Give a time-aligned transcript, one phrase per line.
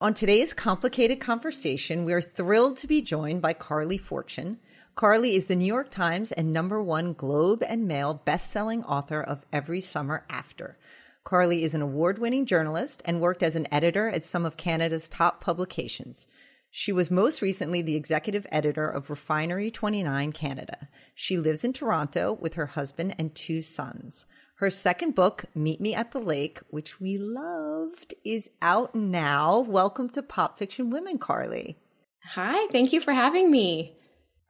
[0.00, 4.60] On today's complicated conversation, we are thrilled to be joined by Carley Fortune.
[4.94, 9.44] Carley is the New York Times and number one Globe and Mail best-selling author of
[9.52, 10.78] Every Summer After.
[11.24, 15.40] Carley is an award-winning journalist and worked as an editor at some of Canada's top
[15.40, 16.28] publications.
[16.70, 20.88] She was most recently the executive editor of Refinery 29 Canada.
[21.12, 24.26] She lives in Toronto with her husband and two sons.
[24.58, 29.60] Her second book, Meet Me at the Lake, which we loved, is out now.
[29.60, 31.78] Welcome to Pop Fiction Women, Carley.
[32.24, 33.97] Hi, thank you for having me.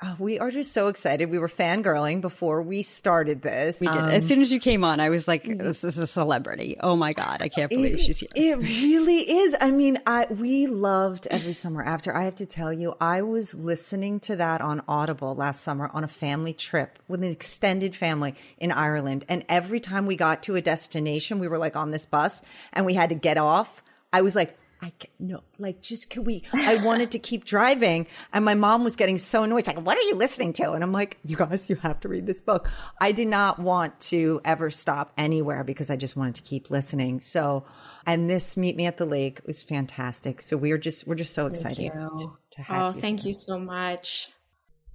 [0.01, 1.29] Oh, we are just so excited.
[1.29, 3.81] We were fangirling before we started this.
[3.81, 3.97] We did.
[3.97, 6.77] Um, as soon as you came on, I was like, this is a celebrity.
[6.81, 7.43] Oh my God.
[7.43, 8.29] I can't believe it, she's here.
[8.37, 9.57] It really is.
[9.61, 12.15] I mean, I, we loved every summer after.
[12.15, 16.05] I have to tell you, I was listening to that on Audible last summer on
[16.05, 19.25] a family trip with an extended family in Ireland.
[19.29, 22.41] And every time we got to a destination, we were like on this bus
[22.73, 23.83] and we had to get off.
[24.13, 26.45] I was like, I can, no, like, just can we?
[26.53, 29.67] I wanted to keep driving, and my mom was getting so annoyed.
[29.67, 30.73] She's like, what are you listening to?
[30.73, 32.71] And I'm like, you guys, you have to read this book.
[33.01, 37.19] I did not want to ever stop anywhere because I just wanted to keep listening.
[37.19, 37.65] So,
[38.07, 40.41] and this Meet Me at the Lake was fantastic.
[40.41, 43.01] So we're just we're just so excited to, to, have oh, you.
[43.01, 44.29] thank you so much.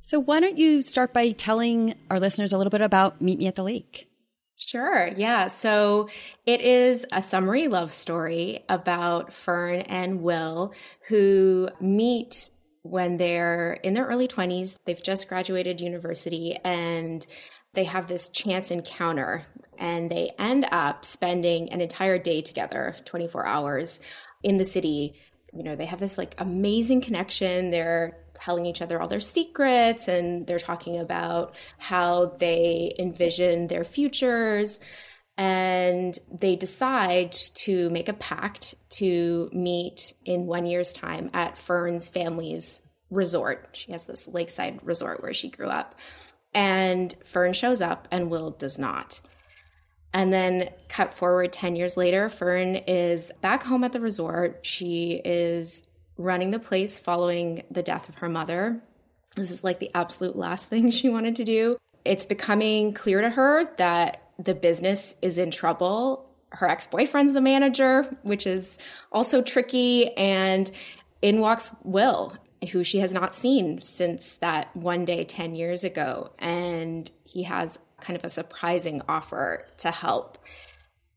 [0.02, 3.48] So why don't you start by telling our listeners a little bit about Meet Me
[3.48, 4.10] at the Lake?
[4.68, 5.10] Sure.
[5.16, 5.48] Yeah.
[5.48, 6.10] So
[6.46, 10.74] it is a summery love story about Fern and Will
[11.08, 12.50] who meet
[12.84, 14.76] when they're in their early 20s.
[14.86, 17.26] They've just graduated university and
[17.74, 19.46] they have this chance encounter
[19.78, 24.00] and they end up spending an entire day together, 24 hours
[24.44, 25.16] in the city.
[25.56, 27.70] You know, they have this like amazing connection.
[27.70, 33.84] They're telling each other all their secrets and they're talking about how they envision their
[33.84, 34.80] futures.
[35.38, 42.08] And they decide to make a pact to meet in one year's time at Fern's
[42.10, 43.70] family's resort.
[43.74, 46.00] She has this lakeside resort where she grew up.
[46.54, 49.22] And Fern shows up and Will does not.
[50.14, 54.60] And then cut forward 10 years later, Fern is back home at the resort.
[54.62, 55.88] She is
[56.18, 58.82] running the place following the death of her mother.
[59.36, 61.78] This is like the absolute last thing she wanted to do.
[62.06, 66.30] It's becoming clear to her that the business is in trouble.
[66.50, 68.78] Her ex boyfriend's the manager, which is
[69.12, 70.16] also tricky.
[70.16, 70.70] And
[71.22, 72.36] in walks Will,
[72.72, 76.32] who she has not seen since that one day 10 years ago.
[76.38, 80.38] And he has kind of a surprising offer to help.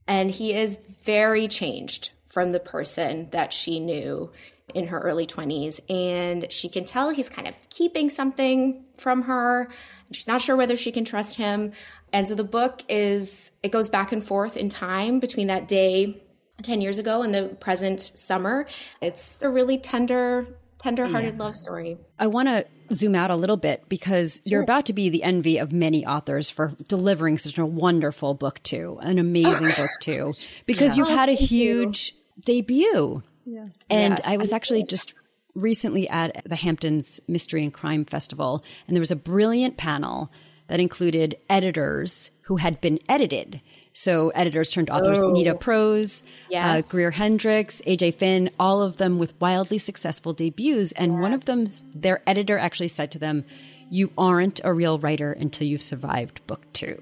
[0.06, 4.30] And he is very changed from the person that she knew
[4.74, 9.68] in her early 20s and she can tell he's kind of keeping something from her.
[10.12, 11.72] She's not sure whether she can trust him.
[12.12, 16.22] And so the book is it goes back and forth in time between that day
[16.62, 18.66] 10 years ago and the present summer.
[19.00, 20.46] It's a really tender
[20.78, 21.42] tender-hearted yeah.
[21.42, 21.98] love story.
[22.18, 24.42] I want to zoom out a little bit because sure.
[24.44, 28.62] you're about to be the envy of many authors for delivering such a wonderful book
[28.64, 30.34] to, an amazing book to,
[30.66, 31.04] because yeah.
[31.04, 32.42] you've had a huge you.
[32.42, 33.68] debut yeah.
[33.88, 35.14] And yes, I was actually just
[35.54, 40.30] recently at the Hamptons Mystery and Crime Festival, and there was a brilliant panel
[40.66, 43.62] that included editors who had been edited.
[43.96, 45.30] So editors turned authors, oh.
[45.30, 46.82] Nita Prose, uh, yes.
[46.82, 50.92] uh, Greer Hendricks, AJ Finn, all of them with wildly successful debuts.
[50.92, 51.22] And yes.
[51.22, 51.64] one of them,
[51.94, 53.46] their editor actually said to them,
[53.88, 56.98] you aren't a real writer until you've survived book two.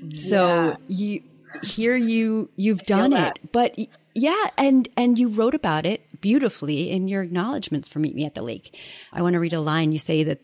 [0.00, 0.08] Yeah.
[0.14, 1.22] So you,
[1.62, 3.76] here you, you've done it, but
[4.14, 8.34] yeah, and and you wrote about it beautifully in your acknowledgments for Meet Me at
[8.34, 8.74] the Lake.
[9.12, 10.40] I want to read a line you say that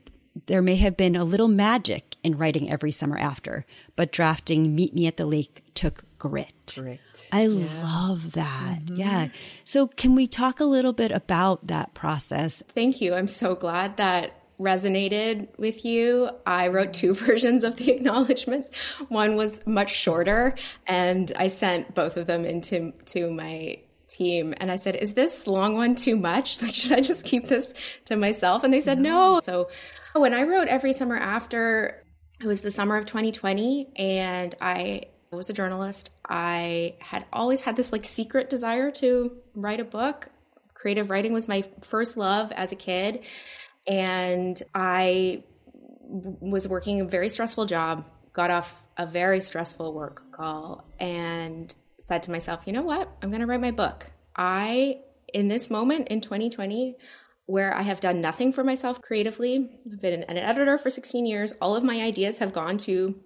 [0.47, 3.65] there may have been a little magic in writing every summer after,
[3.97, 6.75] but drafting Meet Me at the Lake took grit.
[6.77, 7.00] Grit.
[7.33, 7.67] I yeah.
[7.83, 8.81] love that.
[8.84, 8.97] Mm-hmm.
[8.97, 9.28] Yeah.
[9.65, 12.62] So can we talk a little bit about that process?
[12.69, 13.15] Thank you.
[13.15, 16.31] I'm so glad that resonated with you.
[16.47, 18.77] I wrote two versions of the acknowledgments.
[19.09, 20.55] One was much shorter,
[20.87, 23.78] and I sent both of them into to my
[24.16, 26.62] team and I said, "Is this long one too much?
[26.62, 27.75] Like should I just keep this
[28.06, 29.69] to myself?" And they said, "No." So
[30.14, 32.05] when I wrote every summer after
[32.40, 35.05] it was the summer of 2020 and I
[35.37, 36.11] was a journalist.
[36.28, 40.28] I had always had this like secret desire to write a book.
[40.75, 43.20] Creative writing was my first love as a kid.
[43.87, 45.44] And I
[46.02, 51.75] was working a very stressful job, got off a very stressful work call, and
[52.05, 53.11] said to myself, you know what?
[53.23, 54.06] I'm going to write my book.
[54.37, 55.01] I,
[55.33, 56.97] in this moment in 2020,
[57.47, 61.55] where I have done nothing for myself creatively, I've been an editor for 16 years,
[61.62, 63.19] all of my ideas have gone to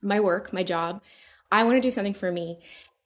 [0.00, 1.02] my work, my job.
[1.50, 2.60] I want to do something for me.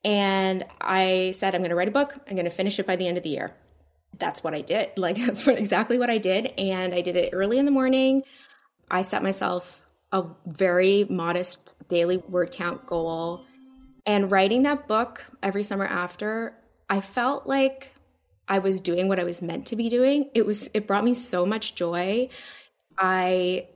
[0.05, 2.15] And I said, I'm going to write a book.
[2.29, 3.55] I'm going to finish it by the end of the year.
[4.19, 4.91] that's what I did.
[4.97, 8.23] Like that's what exactly what I did and I did it early in the morning.
[8.91, 13.47] I set myself a very modest daily word count goal.
[14.07, 16.55] And writing that book every summer after,
[16.91, 17.95] I felt like
[18.47, 20.31] I was doing what I was meant to be doing.
[20.35, 22.29] It was it brought me so much joy.
[22.99, 23.69] I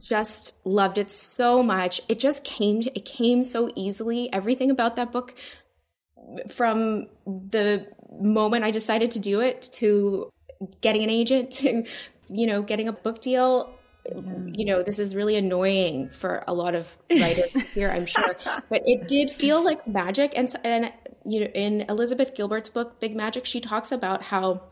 [0.00, 2.00] just loved it so much.
[2.08, 4.32] It just came it came so easily.
[4.32, 5.34] Everything about that book
[6.48, 7.86] from the
[8.20, 10.30] moment I decided to do it to
[10.80, 11.84] getting an agent to
[12.28, 13.76] you know getting a book deal
[14.58, 18.36] you know this is really annoying for a lot of writers here i'm sure
[18.68, 20.32] but it did feel like magic.
[20.36, 20.92] And and
[21.24, 24.62] you know in elizabeth gilbert's book big magic she talks about how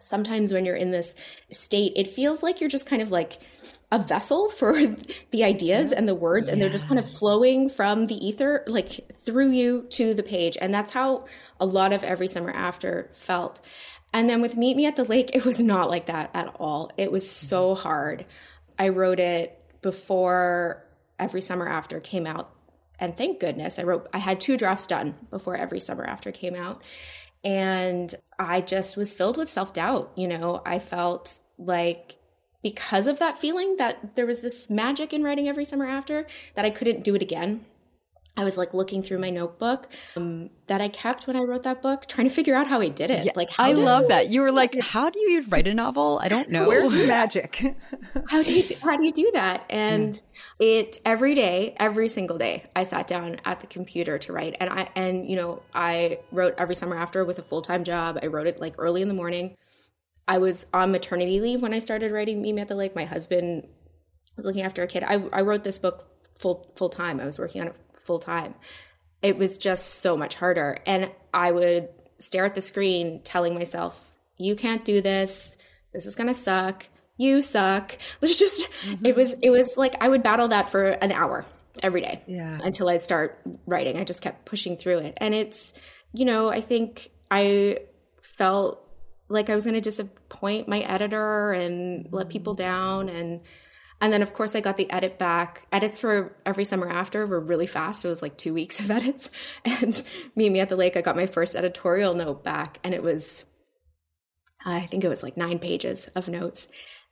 [0.00, 1.14] sometimes when you're in this
[1.50, 3.38] state it feels like you're just kind of like
[3.92, 4.74] a vessel for
[5.30, 9.12] the ideas and the words and they're just kind of flowing from the ether like
[9.20, 10.56] through you to the page.
[10.60, 11.26] And that's how
[11.60, 13.60] a lot of every summer after felt.
[14.12, 16.90] And then with meet me at the lake it was not like that at all.
[16.96, 17.82] It was so mm-hmm.
[17.82, 18.26] hard
[18.78, 20.84] i wrote it before
[21.18, 22.50] every summer after came out
[22.98, 26.54] and thank goodness i wrote i had two drafts done before every summer after came
[26.54, 26.82] out
[27.46, 30.10] and I just was filled with self doubt.
[30.16, 32.16] You know, I felt like
[32.60, 36.26] because of that feeling that there was this magic in writing every summer after
[36.56, 37.64] that I couldn't do it again.
[38.38, 41.80] I was like looking through my notebook um, that I kept when I wrote that
[41.80, 43.24] book, trying to figure out how I did it.
[43.24, 44.28] Yeah, like, I love that.
[44.30, 46.20] You were like, "How do you write a novel?
[46.22, 46.66] I don't know.
[46.66, 47.76] Where's the magic?
[48.28, 50.22] how do you do, how do you do that?" And mm.
[50.58, 54.68] it every day, every single day, I sat down at the computer to write, and
[54.68, 58.18] I and you know I wrote every summer after with a full time job.
[58.22, 59.56] I wrote it like early in the morning.
[60.28, 62.94] I was on maternity leave when I started writing Meet Me at the Lake.
[62.94, 63.66] My husband
[64.36, 65.04] was looking after a kid.
[65.04, 67.20] I, I wrote this book full full time.
[67.20, 67.76] I was working on it
[68.06, 68.54] full time.
[69.22, 70.78] It was just so much harder.
[70.86, 71.88] And I would
[72.18, 74.02] stare at the screen telling myself,
[74.38, 75.58] you can't do this.
[75.92, 76.86] This is going to suck.
[77.16, 77.98] You suck.
[78.22, 79.06] It's just, mm-hmm.
[79.06, 81.44] it was, it was like I would battle that for an hour
[81.82, 82.58] every day yeah.
[82.62, 83.98] until I'd start writing.
[83.98, 85.14] I just kept pushing through it.
[85.18, 85.72] And it's,
[86.12, 87.80] you know, I think I
[88.22, 88.82] felt
[89.28, 93.08] like I was going to disappoint my editor and let people down.
[93.08, 93.40] And,
[94.00, 95.66] and then, of course, I got the edit back.
[95.72, 98.04] Edits for every summer after were really fast.
[98.04, 99.30] It was like two weeks of edits.
[99.64, 100.02] And
[100.34, 103.44] Meet Me at the Lake, I got my first editorial note back, and it was,
[104.64, 106.68] I think it was like nine pages of notes.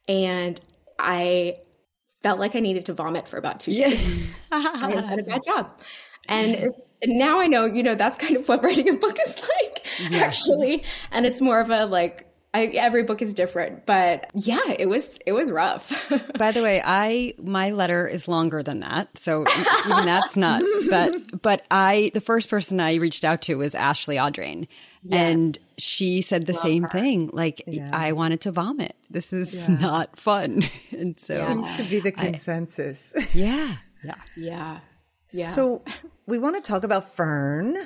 [0.08, 0.60] And
[0.98, 1.58] I
[2.22, 4.08] felt like I needed to vomit for about two yes.
[4.08, 4.28] days.
[4.52, 5.80] I had a bad job.
[6.26, 9.40] And it's now I know, you know, that's kind of what writing a book is
[9.40, 10.18] like, yeah.
[10.20, 10.84] actually.
[11.10, 15.18] And it's more of a like I, every book is different, but yeah, it was
[15.26, 16.08] it was rough.
[16.38, 19.44] By the way, I my letter is longer than that, so
[19.86, 20.62] even that's not.
[20.88, 24.68] But but I the first person I reached out to was Ashley Audrain,
[25.02, 25.32] yes.
[25.32, 26.88] and she said the Love same her.
[26.90, 27.28] thing.
[27.32, 27.90] Like yeah.
[27.92, 28.94] I wanted to vomit.
[29.10, 29.76] This is yeah.
[29.76, 30.62] not fun,
[30.92, 33.14] and so seems to be the consensus.
[33.16, 34.78] I, yeah, yeah, yeah,
[35.32, 35.48] yeah.
[35.48, 35.82] So
[36.26, 37.76] we want to talk about Fern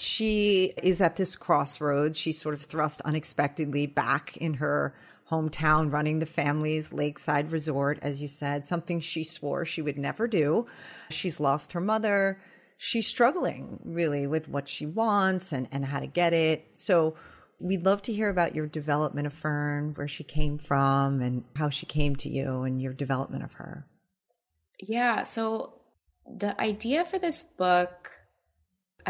[0.00, 2.18] she is at this crossroads.
[2.18, 4.94] She's sort of thrust unexpectedly back in her
[5.30, 10.26] hometown, running the family's lakeside resort, as you said, something she swore she would never
[10.26, 10.66] do.
[11.10, 12.40] She's lost her mother.
[12.76, 16.66] She's struggling really with what she wants and, and how to get it.
[16.74, 17.14] So
[17.60, 21.68] we'd love to hear about your development of Fern, where she came from and how
[21.68, 23.86] she came to you and your development of her.
[24.80, 25.22] Yeah.
[25.22, 25.74] So
[26.26, 28.10] the idea for this book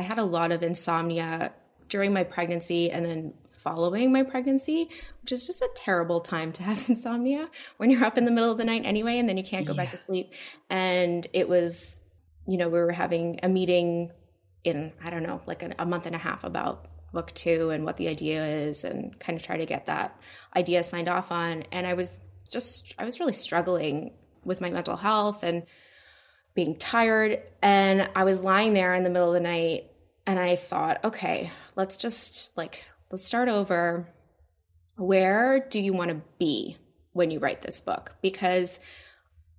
[0.00, 1.52] I had a lot of insomnia
[1.90, 4.88] during my pregnancy and then following my pregnancy,
[5.20, 8.50] which is just a terrible time to have insomnia when you're up in the middle
[8.50, 9.84] of the night anyway, and then you can't go yeah.
[9.84, 10.32] back to sleep.
[10.70, 12.02] And it was,
[12.46, 14.10] you know, we were having a meeting
[14.64, 17.84] in, I don't know, like a, a month and a half about book two and
[17.84, 20.18] what the idea is and kind of try to get that
[20.56, 21.64] idea signed off on.
[21.72, 22.18] And I was
[22.50, 24.14] just, I was really struggling
[24.46, 25.64] with my mental health and
[26.54, 27.42] being tired.
[27.60, 29.89] And I was lying there in the middle of the night
[30.30, 34.06] and I thought, okay, let's just like, let's start over.
[34.96, 36.76] Where do you want to be
[37.12, 38.14] when you write this book?
[38.22, 38.78] Because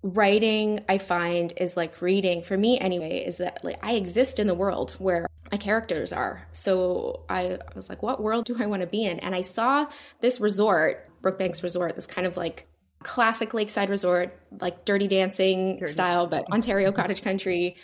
[0.01, 4.47] writing, I find, is like reading for me anyway, is that like I exist in
[4.47, 6.47] the world where my characters are.
[6.53, 9.19] So I, I was like, what world do I want to be in?
[9.19, 9.87] And I saw
[10.21, 12.65] this resort, Brookbanks Resort, this kind of like
[13.03, 17.75] classic lakeside resort, like dirty dancing dirty style, but Ontario cottage country.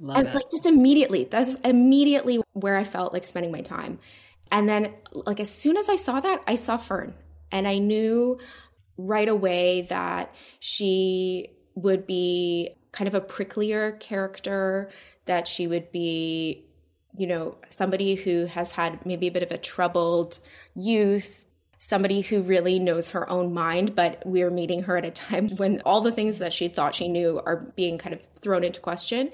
[0.00, 0.34] Love and it.
[0.34, 3.98] like just immediately, that's immediately where I felt like spending my time.
[4.50, 7.14] And then like as soon as I saw that, I saw Fern
[7.50, 8.38] and I knew
[8.96, 14.90] right away that she would be kind of a pricklier character,
[15.26, 16.64] that she would be,
[17.16, 20.38] you know, somebody who has had maybe a bit of a troubled
[20.74, 21.46] youth,
[21.78, 25.80] somebody who really knows her own mind, but we're meeting her at a time when
[25.84, 29.30] all the things that she thought she knew are being kind of thrown into question.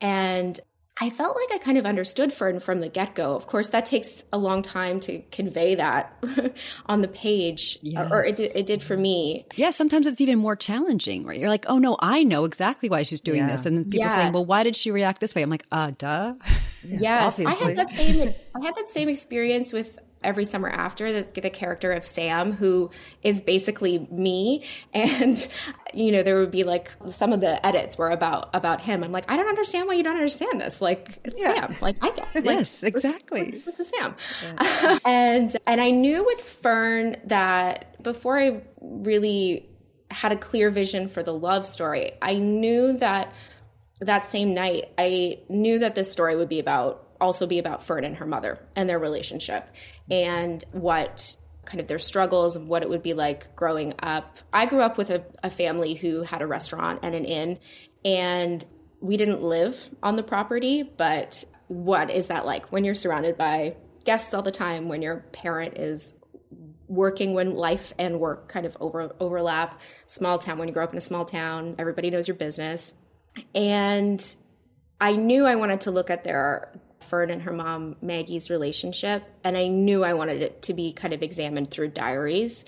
[0.00, 0.58] And
[1.02, 3.34] I felt like I kind of understood Fern from the get go.
[3.34, 6.14] Of course, that takes a long time to convey that
[6.86, 8.10] on the page, yes.
[8.12, 9.46] or it did, it did, for me.
[9.56, 11.40] Yeah, sometimes it's even more challenging, right?
[11.40, 13.46] You're like, oh no, I know exactly why she's doing yeah.
[13.46, 14.14] this, and people yes.
[14.14, 15.40] saying, well, why did she react this way?
[15.40, 16.34] I'm like, uh, duh.
[16.84, 17.46] Yes, yes.
[17.46, 18.34] I had that same.
[18.54, 22.90] I had that same experience with every summer after the, the character of Sam, who
[23.22, 24.64] is basically me.
[24.92, 25.48] And,
[25.94, 29.02] you know, there would be like some of the edits were about, about him.
[29.02, 30.82] I'm like, I don't understand why you don't understand this.
[30.82, 31.66] Like, it's yeah.
[31.66, 31.76] Sam.
[31.80, 33.52] Like, I get Like, yes, exactly.
[33.52, 34.14] This, this is Sam.
[34.42, 34.98] Yeah.
[35.04, 39.68] and, and I knew with Fern that before I really
[40.10, 43.32] had a clear vision for the love story, I knew that
[44.00, 48.04] that same night, I knew that this story would be about also be about Fern
[48.04, 49.68] and her mother and their relationship
[50.10, 54.38] and what kind of their struggles of what it would be like growing up.
[54.52, 57.58] I grew up with a, a family who had a restaurant and an inn,
[58.04, 58.64] and
[59.00, 63.76] we didn't live on the property, but what is that like when you're surrounded by
[64.04, 66.14] guests all the time, when your parent is
[66.88, 70.92] working when life and work kind of over overlap, small town when you grow up
[70.92, 72.94] in a small town, everybody knows your business.
[73.54, 74.22] And
[75.00, 79.56] I knew I wanted to look at their Fern and her mom Maggie's relationship, and
[79.56, 82.64] I knew I wanted it to be kind of examined through diaries.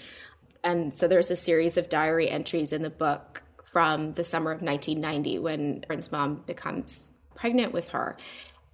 [0.64, 4.62] And so there's a series of diary entries in the book from the summer of
[4.62, 8.16] 1990 when Fern's mom becomes pregnant with her.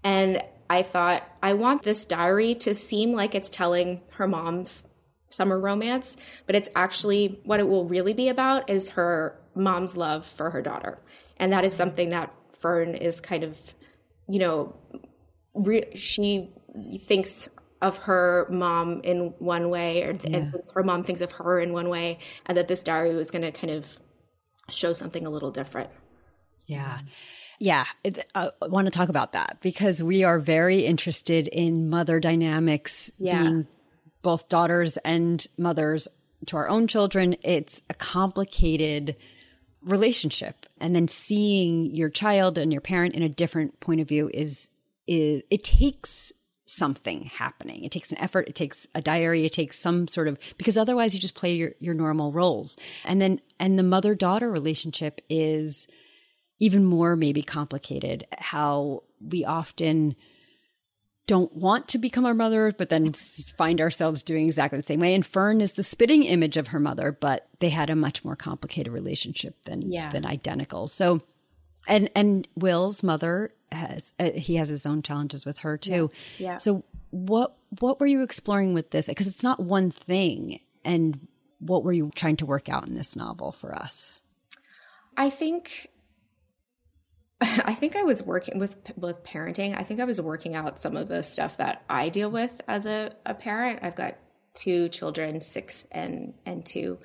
[0.03, 4.85] And I thought, I want this diary to seem like it's telling her mom's
[5.31, 10.27] summer romance, but it's actually what it will really be about is her mom's love
[10.27, 10.99] for her daughter.
[11.39, 13.75] And that is something that Fern is kind of,
[14.29, 14.75] you know,
[15.59, 16.51] re- she
[17.01, 17.49] thinks
[17.81, 20.37] of her mom in one way, or yeah.
[20.37, 23.43] and her mom thinks of her in one way, and that this diary was going
[23.43, 23.99] to kind of
[24.69, 25.91] show something a little different.
[26.67, 26.99] Yeah.
[27.61, 27.87] Yeah,
[28.37, 33.11] uh, I want to talk about that because we are very interested in mother dynamics
[33.19, 33.43] yeah.
[33.43, 33.67] being
[34.23, 36.07] both daughters and mothers
[36.47, 37.37] to our own children.
[37.43, 39.17] It's a complicated
[39.83, 40.67] relationship.
[40.81, 44.71] And then seeing your child and your parent in a different point of view is
[45.09, 46.33] is it takes
[46.67, 47.83] something happening.
[47.83, 51.15] It takes an effort, it takes a diary, it takes some sort of because otherwise
[51.15, 52.77] you just play your, your normal roles.
[53.05, 55.87] And then and the mother-daughter relationship is
[56.61, 58.27] even more maybe complicated.
[58.37, 60.15] How we often
[61.27, 65.15] don't want to become our mother, but then find ourselves doing exactly the same way.
[65.15, 68.35] And Fern is the spitting image of her mother, but they had a much more
[68.35, 70.11] complicated relationship than yeah.
[70.11, 70.89] than identical.
[70.89, 71.23] So,
[71.89, 76.11] and and Will's mother has uh, he has his own challenges with her too.
[76.39, 76.53] Yeah.
[76.53, 76.59] yeah.
[76.59, 79.07] So what what were you exploring with this?
[79.07, 80.61] Because it's not one thing.
[80.85, 81.27] And
[81.59, 84.23] what were you trying to work out in this novel for us?
[85.17, 85.89] I think
[87.41, 89.77] I think I was working with with parenting.
[89.77, 92.87] I think I was working out some of the stuff that I deal with as
[92.87, 93.81] a, a parent.
[93.83, 94.17] I've got
[94.55, 96.99] two children, six and and two.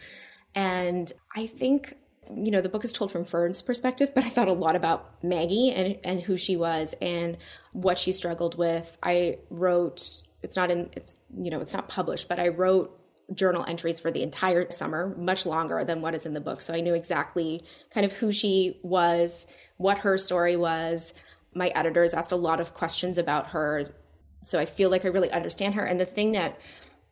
[0.56, 1.96] And I think
[2.36, 5.24] you know, the book is told from Fern's perspective, but I thought a lot about
[5.24, 7.38] Maggie and, and who she was and
[7.72, 8.98] what she struggled with.
[9.02, 13.00] I wrote, it's not in, it's, you know, it's not published, but I wrote
[13.34, 16.62] journal entries for the entire summer, much longer than what is in the book.
[16.62, 21.14] So I knew exactly kind of who she was, what her story was.
[21.54, 23.94] My editors asked a lot of questions about her.
[24.44, 25.86] So I feel like I really understand her.
[25.86, 26.60] And the thing that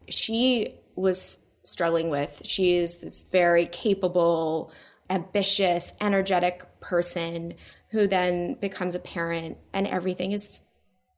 [0.09, 4.71] she was struggling with, she is this very capable,
[5.11, 7.55] ambitious, energetic person
[7.89, 10.63] who then becomes a parent and everything is,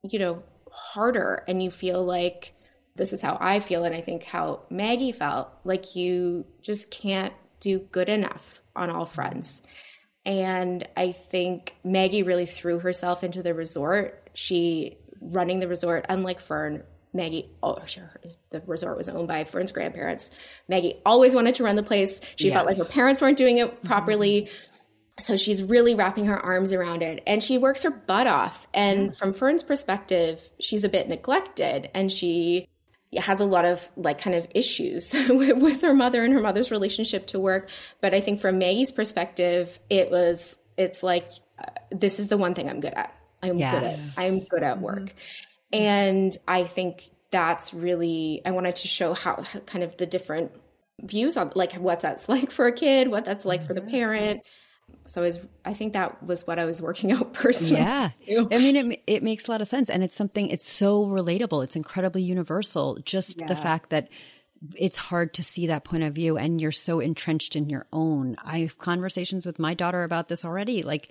[0.02, 1.44] you know, harder.
[1.46, 2.54] And you feel like
[2.96, 3.84] this is how I feel.
[3.84, 9.06] And I think how Maggie felt like you just can't do good enough on all
[9.06, 9.62] fronts.
[10.26, 14.30] And I think Maggie really threw herself into the resort.
[14.34, 16.82] She running the resort, unlike Fern,
[17.14, 18.10] Maggie, oh, sure,
[18.50, 20.30] the resort was owned by Fern's grandparents.
[20.68, 22.20] Maggie always wanted to run the place.
[22.36, 22.54] She yes.
[22.54, 24.42] felt like her parents weren't doing it properly.
[24.42, 24.70] Mm-hmm.
[25.16, 28.66] So she's really wrapping her arms around it and she works her butt off.
[28.74, 32.68] And from Fern's perspective, she's a bit neglected and she
[33.16, 36.72] has a lot of like kind of issues with, with her mother and her mother's
[36.72, 37.68] relationship to work.
[38.00, 41.30] But I think from Maggie's perspective, it was, it's like,
[41.60, 43.14] uh, this is the one thing I'm good at.
[43.40, 44.16] I'm yes.
[44.16, 44.98] good at, I'm good at work.
[44.98, 45.53] Mm-hmm.
[45.74, 50.52] And I think that's really, I wanted to show how kind of the different
[51.02, 53.90] views on like what that's like for a kid, what that's like for the mm-hmm.
[53.90, 54.42] parent.
[55.06, 57.82] So I was, I think that was what I was working out personally.
[57.82, 58.10] Yeah.
[58.28, 59.90] I mean, it, it makes a lot of sense.
[59.90, 61.64] And it's something, it's so relatable.
[61.64, 62.98] It's incredibly universal.
[63.04, 63.46] Just yeah.
[63.46, 64.08] the fact that
[64.76, 68.36] it's hard to see that point of view and you're so entrenched in your own.
[68.42, 70.82] I have conversations with my daughter about this already.
[70.82, 71.10] Like,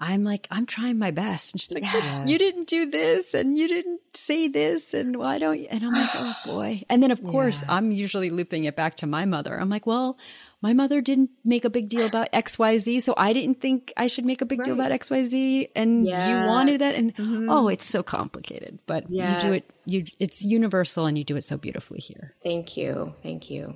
[0.00, 1.52] I'm like, I'm trying my best.
[1.52, 2.24] And she's like, yeah.
[2.24, 4.94] you didn't do this and you didn't say this.
[4.94, 5.66] And why don't you?
[5.70, 6.84] And I'm like, oh boy.
[6.88, 7.74] And then, of course, yeah.
[7.74, 9.58] I'm usually looping it back to my mother.
[9.58, 10.16] I'm like, well,
[10.62, 13.02] my mother didn't make a big deal about XYZ.
[13.02, 14.66] So I didn't think I should make a big right.
[14.66, 15.70] deal about XYZ.
[15.74, 16.28] And yeah.
[16.28, 16.94] you wanted that.
[16.94, 17.50] And mm-hmm.
[17.50, 21.44] oh, it's so complicated, but you do it, you, it's universal and you do it
[21.44, 22.34] so beautifully here.
[22.42, 23.14] Thank you.
[23.22, 23.74] Thank you.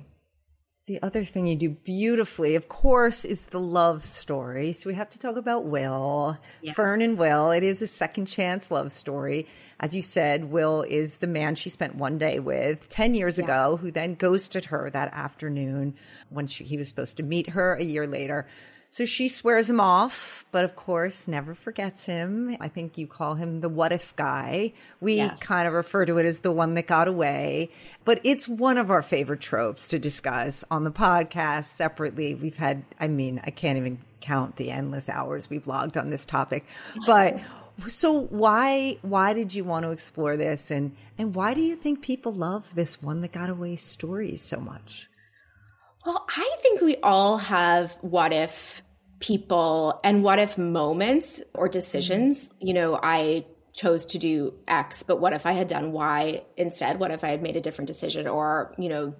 [0.85, 4.73] The other thing you do beautifully, of course, is the love story.
[4.73, 6.73] So we have to talk about Will, yeah.
[6.73, 7.51] Fern and Will.
[7.51, 9.47] It is a second chance love story.
[9.79, 13.45] As you said, Will is the man she spent one day with 10 years yeah.
[13.45, 15.95] ago, who then ghosted her that afternoon
[16.27, 18.45] when she, he was supposed to meet her a year later.
[18.93, 22.55] So she swears him off, but of course never forgets him.
[22.59, 24.73] I think you call him the what if guy.
[25.01, 25.39] We yes.
[25.39, 27.71] kind of refer to it as the one that got away,
[28.05, 32.35] but it's one of our favorite tropes to discuss on the podcast separately.
[32.35, 36.27] We've had, I mean, I can't even count the endless hours we've logged on this
[36.27, 36.63] topic,
[37.07, 37.39] but
[37.87, 42.03] so why why did you want to explore this and and why do you think
[42.03, 45.09] people love this one that got away story so much
[46.05, 48.81] well, I think we all have what if
[49.19, 52.49] people and what if moments or decisions.
[52.49, 52.67] Mm-hmm.
[52.67, 56.99] You know, I chose to do X, but what if I had done Y instead?
[56.99, 58.27] What if I had made a different decision?
[58.27, 59.13] Or, you know,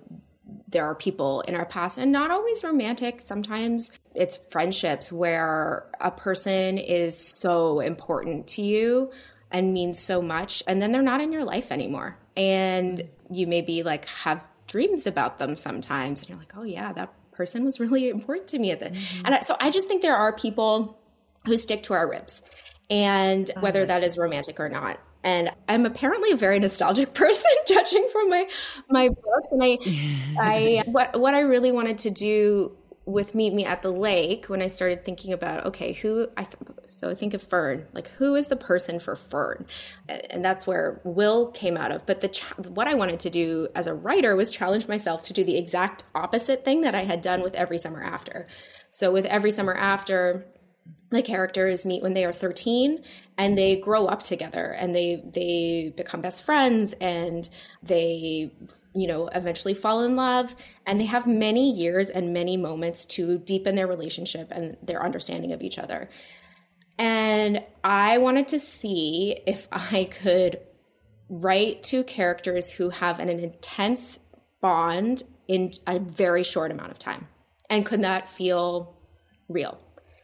[0.67, 3.21] there are people in our past and not always romantic.
[3.21, 9.11] Sometimes it's friendships where a person is so important to you
[9.51, 12.17] and means so much, and then they're not in your life anymore.
[12.35, 16.21] And you maybe like have dreams about them sometimes.
[16.21, 19.25] And you're like oh yeah that person was really important to me at the mm-hmm.
[19.25, 20.99] and so i just think there are people
[21.45, 22.41] who stick to our ribs
[22.89, 24.99] and whether that is romantic or not.
[25.23, 28.47] And i'm apparently a very nostalgic person judging from my
[28.89, 29.77] my books and i
[30.39, 32.75] i what what i really wanted to do
[33.05, 36.55] with Meet Me at the Lake, when I started thinking about, okay, who I th-
[36.89, 39.65] so I think of Fern, like who is the person for Fern,
[40.07, 42.05] and that's where Will came out of.
[42.05, 45.33] But the ch- what I wanted to do as a writer was challenge myself to
[45.33, 48.47] do the exact opposite thing that I had done with Every Summer After.
[48.89, 50.45] So with Every Summer After,
[51.09, 53.03] the characters meet when they are 13
[53.37, 57.47] and they grow up together and they they become best friends and
[57.81, 58.51] they
[58.95, 60.55] you know, eventually fall in love.
[60.85, 65.51] And they have many years and many moments to deepen their relationship and their understanding
[65.51, 66.09] of each other.
[66.97, 70.59] And I wanted to see if I could
[71.29, 74.19] write two characters who have an, an intense
[74.61, 77.27] bond in a very short amount of time.
[77.69, 78.95] And could that feel
[79.49, 79.79] real?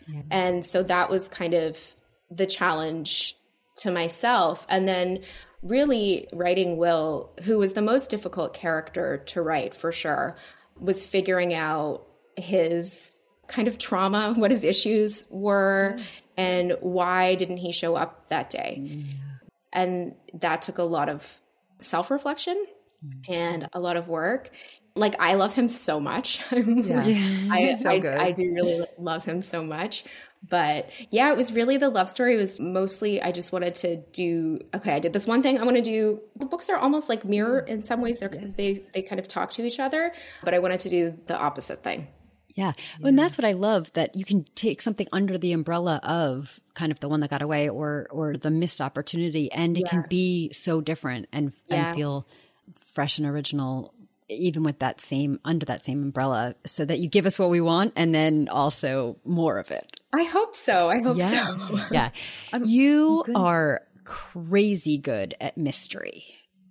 [0.07, 0.21] Yeah.
[0.29, 1.95] And so that was kind of
[2.29, 3.35] the challenge
[3.77, 4.65] to myself.
[4.69, 5.23] And then
[5.61, 10.35] really writing Will, who was the most difficult character to write for sure,
[10.79, 12.05] was figuring out
[12.37, 16.03] his kind of trauma, what his issues were, yeah.
[16.37, 18.79] and why didn't he show up that day.
[18.81, 19.13] Yeah.
[19.71, 21.41] And that took a lot of
[21.81, 22.65] self reflection
[23.05, 23.29] mm.
[23.29, 24.49] and a lot of work.
[24.95, 26.39] Like I love him so much.
[26.51, 27.03] yeah.
[27.51, 30.05] I, so I, I do really love him so much.
[30.47, 34.59] But yeah, it was really the love story was mostly I just wanted to do
[34.73, 35.59] okay, I did this one thing.
[35.59, 37.69] I want to do the books are almost like mirror mm.
[37.69, 38.19] in some ways.
[38.19, 38.55] They're yes.
[38.55, 41.83] they they kind of talk to each other, but I wanted to do the opposite
[41.83, 42.07] thing.
[42.55, 42.73] Yeah.
[42.99, 43.07] yeah.
[43.07, 46.91] And that's what I love that you can take something under the umbrella of kind
[46.91, 49.89] of the one that got away or or the missed opportunity and it yeah.
[49.89, 51.85] can be so different and, yes.
[51.85, 52.25] and feel
[52.93, 53.93] fresh and original
[54.29, 57.59] even with that same under that same umbrella so that you give us what we
[57.59, 61.29] want and then also more of it i hope so i hope yeah.
[61.29, 62.09] so yeah
[62.63, 66.23] you are crazy good at mystery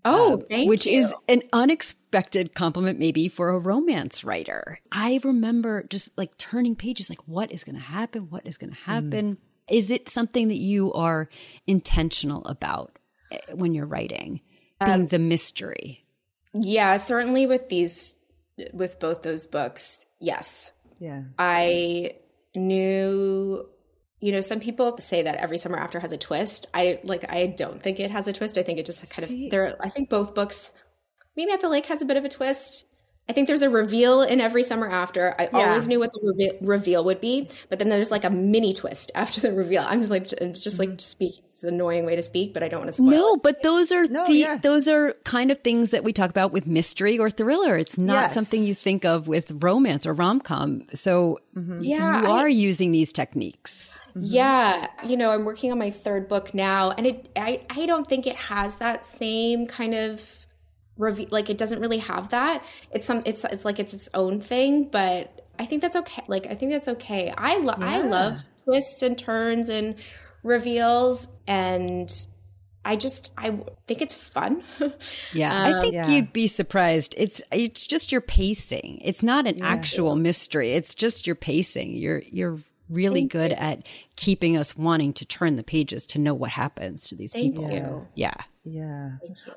[0.05, 1.01] Oh, uh, which you.
[1.01, 4.81] is an unexpected compliment, maybe for a romance writer.
[4.91, 8.31] I remember just like turning pages, like, what is going to happen?
[8.31, 8.85] What is going to mm.
[8.85, 9.37] happen?
[9.37, 9.39] Mm.
[9.69, 11.29] Is it something that you are
[11.67, 12.99] intentional about
[13.31, 14.41] eh, when you're writing,
[14.85, 16.07] being um, the mystery?
[16.55, 18.15] Yeah, certainly with these,
[18.73, 20.73] with both those books, yes.
[20.99, 21.23] Yeah.
[21.39, 22.13] I
[22.55, 23.69] knew,
[24.21, 26.67] you know, some people say that every summer after has a twist.
[26.75, 28.59] I like, I don't think it has a twist.
[28.59, 29.47] I think it just kind See.
[29.47, 30.73] of, there, I think both books,
[31.37, 32.87] maybe at the lake has a bit of a twist.
[33.29, 35.35] I think there's a reveal in every summer after.
[35.39, 35.69] I yeah.
[35.69, 39.11] always knew what the re- reveal would be, but then there's like a mini twist
[39.15, 39.85] after the reveal.
[39.87, 40.99] I'm just like, I'm just like mm-hmm.
[40.99, 41.35] speak.
[41.49, 43.11] It's an annoying way to speak, but I don't want to spoil.
[43.11, 43.43] No, it.
[43.43, 44.57] but those are no, the yeah.
[44.57, 47.77] those are kind of things that we talk about with mystery or thriller.
[47.77, 48.35] It's not yes.
[48.35, 50.85] something you think of with romance or rom com.
[50.95, 51.81] So mm-hmm.
[51.83, 54.01] yeah, you are I, using these techniques.
[54.11, 54.21] Mm-hmm.
[54.23, 58.07] Yeah, you know, I'm working on my third book now, and it I I don't
[58.07, 60.38] think it has that same kind of
[60.99, 62.63] reve- like it doesn't really have that.
[62.93, 66.23] It's some it's it's like it's its own thing, but I think that's okay.
[66.29, 67.33] Like I think that's okay.
[67.37, 69.95] I lo- I love twists and turns and
[70.43, 72.11] reveals and
[72.85, 73.51] I just I
[73.87, 74.63] think it's fun.
[75.35, 76.09] Yeah, I um, think Yeah.
[76.09, 77.15] you'd be surprised.
[77.19, 79.01] It's it's just your pacing.
[79.05, 80.73] It's not an actual mystery.
[80.73, 81.97] It's just your pacing.
[81.97, 82.59] You're you're
[82.89, 87.15] really good at keeping us wanting to turn the pages to know what happens to
[87.17, 87.71] these Thank people.
[87.71, 88.07] you.
[88.15, 88.35] Yeah.
[88.71, 89.13] Yeah.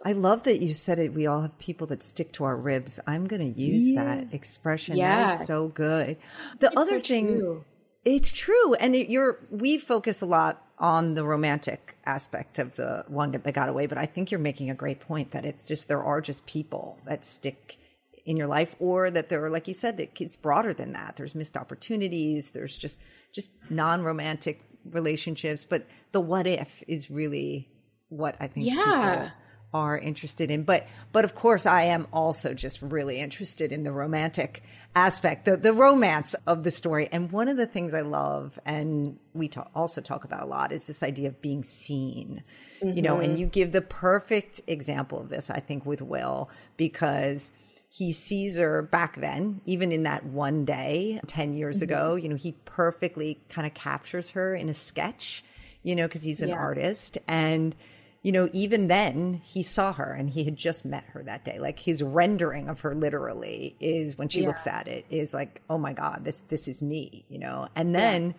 [0.06, 1.14] I love that you said it.
[1.14, 3.00] We all have people that stick to our ribs.
[3.06, 4.96] I'm going to use that expression.
[4.96, 5.34] That Yeah.
[5.34, 6.18] is so good.
[6.60, 7.66] The other so thing, true.
[8.06, 8.74] it's true.
[8.76, 13.54] And it, you're, we focus a lot on the romantic aspect of the one that
[13.54, 16.22] got away, but I think you're making a great point that it's just, there are
[16.22, 17.78] just people that stick
[18.26, 21.18] in your life or that there are, like you said, that it's broader than that.
[21.18, 22.52] There's missed opportunities.
[22.52, 23.02] There's just,
[23.34, 25.66] just non-romantic relationships.
[25.66, 27.68] But the what if is really
[28.12, 28.76] what I think Yeah.
[28.76, 29.38] people
[29.74, 30.64] are interested in.
[30.64, 35.56] But but of course I am also just really interested in the romantic aspect, the
[35.56, 37.08] the romance of the story.
[37.12, 40.74] And one of the things I love and we ta- also talk about a lot
[40.74, 42.44] is this idea of being seen.
[42.84, 43.42] You know, and mm-hmm.
[43.42, 47.52] you give the perfect example of this I think with Will because
[47.94, 51.84] he sees her back then, even in that one day 10 years mm-hmm.
[51.84, 55.44] ago, you know, he perfectly kind of captures her in a sketch,
[55.84, 56.56] you know, because he's an Yeah.
[56.56, 57.18] artist.
[57.28, 57.76] And,
[58.22, 61.58] you know, even then he saw her and he had just met her that day.
[61.60, 64.48] Like his rendering of her literally is when she Yeah.
[64.48, 67.68] looks at it is like, oh my God, this, this is me, you know?
[67.76, 68.36] And then,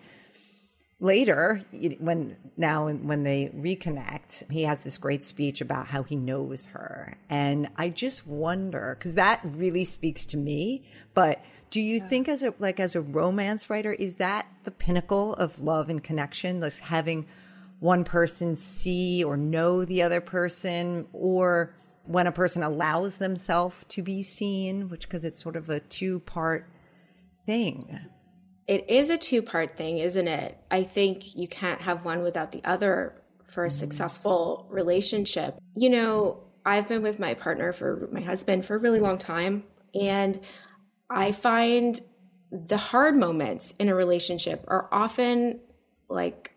[1.01, 1.61] later
[1.99, 7.19] when now when they reconnect he has this great speech about how he knows her
[7.29, 12.45] and i just wonder because that really speaks to me but do you think as
[12.45, 16.79] a like as a romance writer is that the pinnacle of love and connection like
[16.79, 17.27] having
[17.83, 24.03] one person see or know the other person or when a person allows themselves to
[24.03, 26.69] be seen which because it's sort of a two part
[27.45, 27.99] thing
[28.69, 30.57] It is a two part thing, isn't it?
[30.71, 33.77] I think you can't have one without the other for a mm-hmm.
[33.77, 35.59] successful relationship.
[35.75, 39.65] You know, I've been with my partner for my husband for a really long time,
[40.01, 40.39] and
[41.11, 42.01] I find
[42.53, 45.59] the hard moments in a relationship are often
[46.09, 46.52] like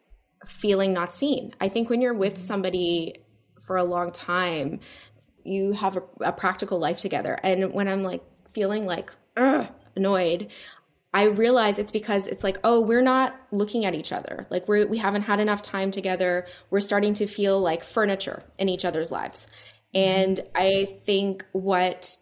[0.45, 1.53] feeling not seen.
[1.59, 3.15] I think when you're with somebody
[3.61, 4.79] for a long time,
[5.43, 7.37] you have a, a practical life together.
[7.43, 9.11] And when I'm like feeling like
[9.95, 10.49] annoyed,
[11.13, 14.45] I realize it's because it's like, oh, we're not looking at each other.
[14.49, 16.45] Like we're we haven't had enough time together.
[16.69, 19.47] We're starting to feel like furniture in each other's lives.
[19.93, 22.17] And I think what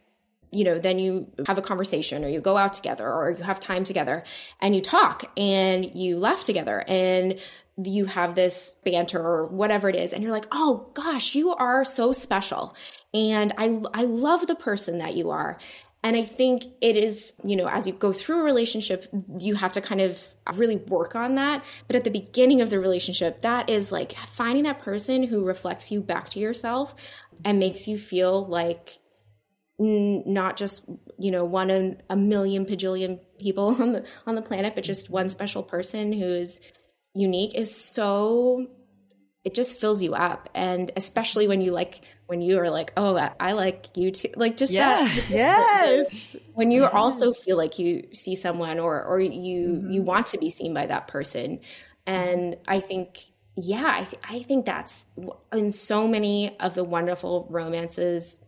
[0.53, 3.59] you know, then you have a conversation or you go out together or you have
[3.59, 4.23] time together
[4.61, 7.39] and you talk and you laugh together and
[7.83, 11.83] you have this banter or whatever it is and you're like, "Oh gosh, you are
[11.83, 12.75] so special."
[13.13, 15.57] And I I love the person that you are.
[16.05, 19.07] And I think it is, you know, as you go through a relationship,
[19.39, 20.21] you have to kind of
[20.53, 21.63] really work on that.
[21.87, 25.91] But at the beginning of the relationship, that is like finding that person who reflects
[25.91, 26.93] you back to yourself
[27.45, 28.97] and makes you feel like
[29.79, 34.41] n- not just you know one in a million bajillion people on the on the
[34.41, 36.62] planet but just one special person who is
[37.13, 38.67] unique is so
[39.43, 43.17] it just fills you up and especially when you like when you are like oh
[43.17, 45.03] i, I like you too like just Yeah.
[45.03, 49.91] that yes when you also feel like you see someone or or you Mm-hmm.
[49.91, 51.59] you want to be seen by that person
[52.07, 53.19] and i think
[53.55, 55.05] yeah I, th- I think that's
[55.51, 58.39] in so many of the wonderful romances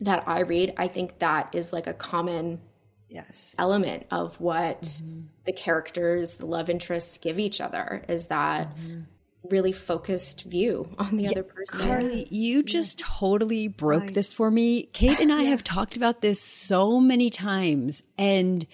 [0.00, 2.60] that i read i think that is like a common
[3.08, 5.20] yes element of what Mm-hmm.
[5.44, 9.00] the characters the love interests give each other is that Mm-hmm.
[9.50, 14.84] really focused view on the other person Carley, you just totally broke this for me.
[14.92, 18.66] Kate and I have talked about this so many times, and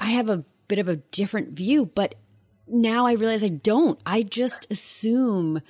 [0.00, 2.14] I have a bit of a different view, but
[2.66, 4.00] now I realize I don't.
[4.06, 5.60] I just assume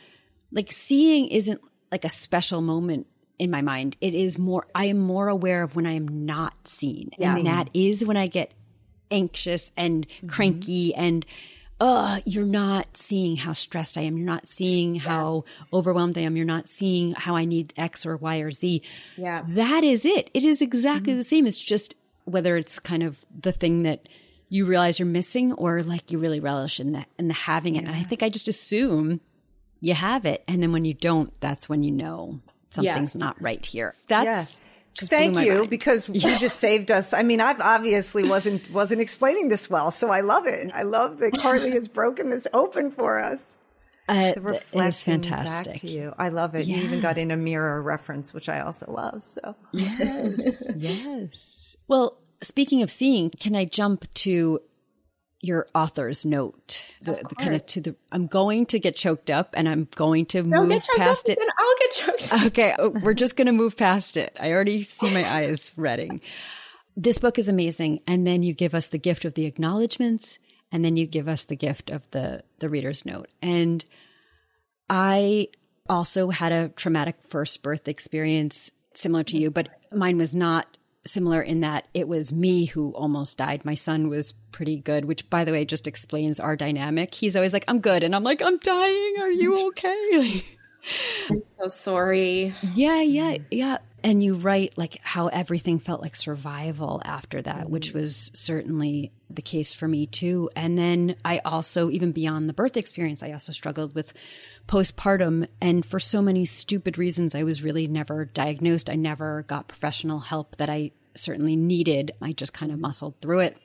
[0.53, 3.07] like seeing isn't like a special moment
[3.38, 3.96] in my mind.
[4.01, 7.11] It is more, I am more aware of when I am not seen.
[7.38, 8.53] And that is when I get
[9.11, 11.25] anxious and cranky and
[11.79, 14.16] uh you're not seeing how stressed I am.
[14.16, 16.37] You're not seeing how overwhelmed I am.
[16.37, 18.83] You're not seeing how I need X or Y or Z.
[19.16, 19.44] Yeah.
[19.46, 20.31] That is it.
[20.35, 21.46] It is exactly the same.
[21.46, 21.94] It's just
[22.25, 24.09] whether it's kind of the thing that
[24.49, 27.85] you realize you're missing or like you really relish in that and the having it.
[27.85, 29.20] And I think I just assume
[29.81, 30.42] you have it.
[30.49, 32.40] And then when you don't, that's when you know
[32.71, 33.15] something's Yes.
[33.15, 33.95] not right here.
[34.09, 34.61] That's Yes.
[34.95, 35.71] just Thank you mind.
[35.71, 37.13] because you just saved us.
[37.13, 40.71] I mean, I've obviously wasn't wasn't explaining this well, so I love it.
[40.75, 43.59] I love that Carley has broken this open for us.
[44.09, 45.81] Uh, the it is reflection back fantastic.
[45.81, 46.15] to you.
[46.17, 46.67] I love it.
[46.67, 49.25] You even got in a mirror reference, which I also love.
[49.25, 51.77] So Yes, yes.
[51.89, 54.61] Well, speaking of seeing, can I jump to
[55.47, 56.87] your author's note?
[57.03, 57.97] The, the kind of to the.
[58.13, 61.31] I'm going to get choked up, and I'm going to Don't move get choked past
[61.31, 61.49] up, it.
[61.59, 62.47] I'll get choked up.
[62.47, 64.37] Okay, oh, we're just going to move past it.
[64.41, 66.21] I already see my eyes redding.
[66.97, 70.39] This book is amazing, and then you give us the gift of the acknowledgments,
[70.73, 73.29] and then you give us the gift of the the reader's note.
[73.43, 73.85] And
[74.89, 75.49] I
[75.89, 80.77] also had a traumatic first birth experience similar to you, but mine was not
[81.09, 83.64] similar in that it was me who almost died.
[83.64, 87.14] My son was pretty good, which by the way just explains our dynamic.
[87.14, 89.14] He's always like, "I'm good," and I'm like, "I'm dying.
[89.21, 90.45] Are you okay?"
[91.31, 92.55] I'm so sorry.
[92.75, 93.44] Yeah, yeah, mm.
[93.51, 93.79] yeah.
[94.05, 97.70] And you write like how everything felt like survival after that, mm.
[97.70, 100.49] which was certainly the case for me too.
[100.55, 104.12] And then I also, even beyond the birth experience, I also struggled with
[104.68, 105.49] postpartum.
[105.61, 108.88] And for so many stupid reasons, I was really never diagnosed.
[108.88, 112.12] I never got professional help that I certainly needed.
[112.22, 113.57] I just kind of muscled through it.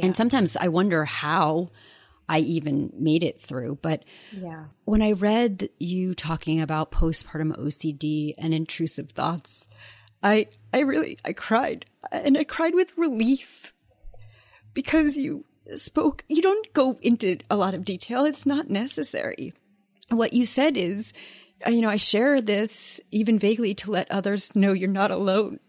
[0.00, 1.70] And sometimes I wonder how
[2.28, 3.78] I even made it through.
[3.82, 4.66] But Yeah.
[4.84, 9.68] when I read you talking about postpartum OCD and intrusive thoughts,
[10.22, 13.72] I I really I cried and I cried with relief
[14.74, 15.44] because you
[15.76, 19.52] spoke you don't go into a lot of detail it's not necessary.
[20.10, 21.12] What you said is
[21.66, 25.60] uh, you know I share this even vaguely to let others know you're not alone.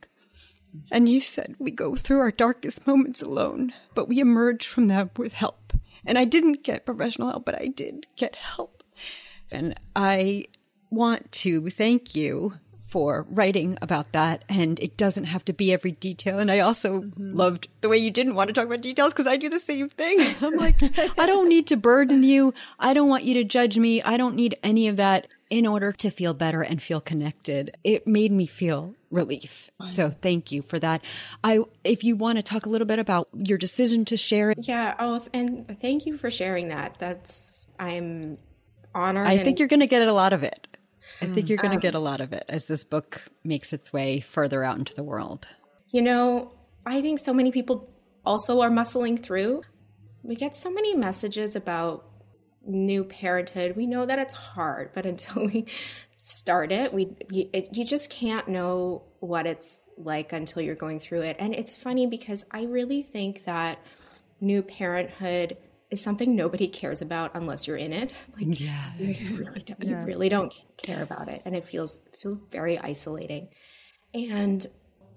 [0.91, 5.09] And you said we go through our darkest moments alone, but we emerge from them
[5.17, 5.73] with help.
[6.09, 8.83] And I didn't get professional help, but I did get help.
[9.51, 10.45] And I
[10.89, 12.55] want to thank you
[12.87, 14.43] for writing about that.
[14.49, 16.39] And it doesn't have to be every detail.
[16.39, 17.35] And I also mm-hmm.
[17.35, 19.87] loved the way you didn't want to talk about details because I do the same
[19.87, 20.17] thing.
[20.41, 20.77] I'm like,
[21.19, 22.55] I don't need to burden you.
[22.79, 24.01] I don't want you to judge me.
[24.01, 27.75] I don't need any of that in order to feel better and feel connected.
[27.83, 29.71] It made me feel relief.
[29.85, 31.01] So thank you for that.
[31.43, 34.59] I, if you want to talk a little bit about your decision to share it,
[34.67, 34.95] Yeah.
[34.99, 36.97] Oh, and thank you for sharing that.
[36.99, 38.37] That's I'm
[38.93, 39.25] honored.
[39.25, 40.67] I think you're going to get a lot of it.
[41.21, 43.21] I think you're going to um, get um, a lot of it as this book
[43.43, 45.47] makes its way further out into the world.
[45.89, 46.51] You know,
[46.85, 47.89] I think so many people
[48.25, 49.63] also are muscling through.
[50.23, 52.08] We get so many messages about
[52.69, 53.75] new parenthood.
[53.75, 55.65] We know that it's hard, but until we
[56.17, 60.99] start it, we you, it, you just can't know what it's like until you're going
[60.99, 61.35] through it.
[61.39, 63.79] And it's funny because I really think that
[64.41, 65.57] new parenthood
[65.89, 68.11] is something nobody cares about unless you're in it.
[68.37, 68.93] Like Yeah.
[68.97, 73.49] you really don't you really don't care about it and it feels feels very isolating
[74.13, 74.65] and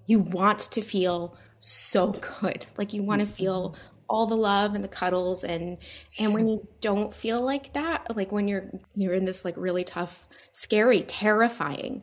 [0.07, 3.35] you want to feel so good like you want to mm-hmm.
[3.35, 3.77] feel
[4.12, 5.79] all the love and the cuddles and
[6.18, 9.85] and when you don't feel like that like when you're you're in this like really
[9.85, 12.03] tough scary terrifying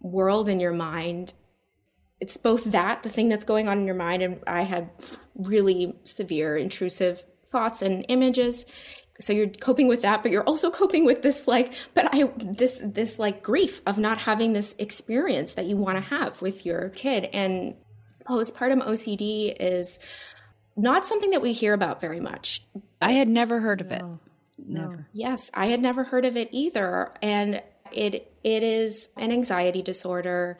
[0.00, 1.34] world in your mind
[2.20, 4.88] it's both that the thing that's going on in your mind and i had
[5.34, 8.66] really severe intrusive thoughts and images.
[9.18, 12.82] So you're coping with that but you're also coping with this like but i this
[12.84, 16.90] this like grief of not having this experience that you want to have with your
[16.90, 17.24] kid.
[17.32, 17.76] And
[18.28, 19.98] postpartum ocd is
[20.76, 22.62] not something that we hear about very much
[23.00, 24.02] I had never heard of it.
[24.58, 25.06] Never.
[25.12, 27.12] Yes, I had never heard of it either.
[27.22, 27.62] And
[27.92, 30.58] it it is an anxiety disorder.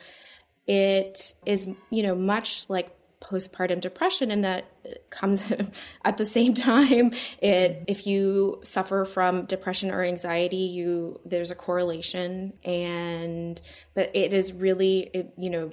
[0.67, 4.67] It is, you know, much like postpartum depression in that
[5.11, 5.53] comes
[6.05, 7.11] at the same time.
[7.41, 13.61] It if you suffer from depression or anxiety, you there's a correlation and
[13.95, 15.73] but it is really it, you know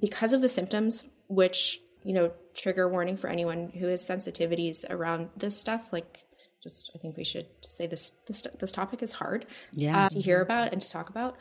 [0.00, 5.28] because of the symptoms which you know trigger warning for anyone who has sensitivities around
[5.36, 6.24] this stuff like
[6.62, 10.06] just i think we should say this this, this topic is hard Yeah.
[10.06, 11.36] uh, to hear about and to talk about.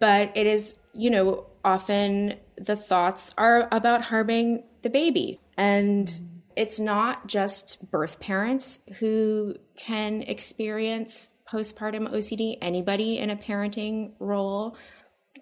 [0.00, 5.38] But it is you know often the thoughts are about harming the baby.
[5.58, 6.10] And
[6.56, 14.76] it's not just birth parents who can experience postpartum ocd anybody in a parenting role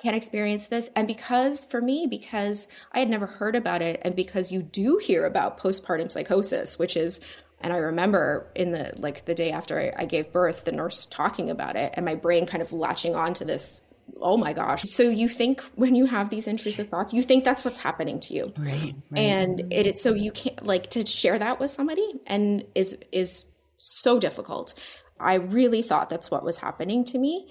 [0.04, 0.90] can experience this.
[0.94, 4.98] And because for me because i had never heard about it and because you do
[4.98, 7.20] hear about postpartum psychosis which is
[7.60, 11.06] and i remember in the like the day after I, I gave birth the nurse
[11.06, 13.82] talking about it and my brain kind of latching on to this
[14.20, 14.82] oh my gosh.
[14.82, 18.34] So you think when you have these intrusive thoughts you think that's what's happening to
[18.34, 18.52] you.
[18.56, 18.94] Right.
[19.16, 23.44] and it is so you can't like to share that with somebody and is is
[23.78, 24.74] so difficult.
[25.18, 27.48] I really thought that's what was happening to me.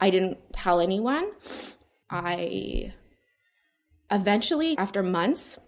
[0.00, 1.30] I didn't tell anyone
[2.10, 2.92] i
[4.10, 5.58] eventually after months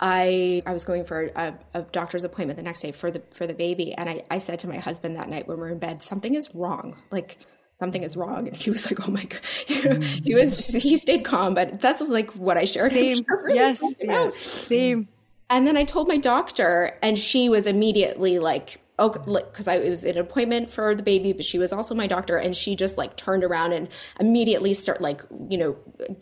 [0.00, 3.46] I I was going for a, a, doctor's appointment the next day for the for
[3.46, 5.78] the baby, and I, I said to my husband that night when we are in
[5.78, 6.96] bed, something is wrong.
[7.10, 7.38] Like
[7.78, 10.56] something is wrong, and he was like, "Oh my god," he was mm.
[10.56, 12.92] just, he stayed calm, but that's like what I shared.
[12.92, 15.08] Same, really yes, yes, same.
[15.50, 20.04] And then I told my doctor, and she was immediately like, oh, because I was
[20.04, 22.96] in an appointment for the baby, but she was also my doctor, and she just
[22.96, 23.88] like turned around and
[24.20, 25.76] immediately start like you know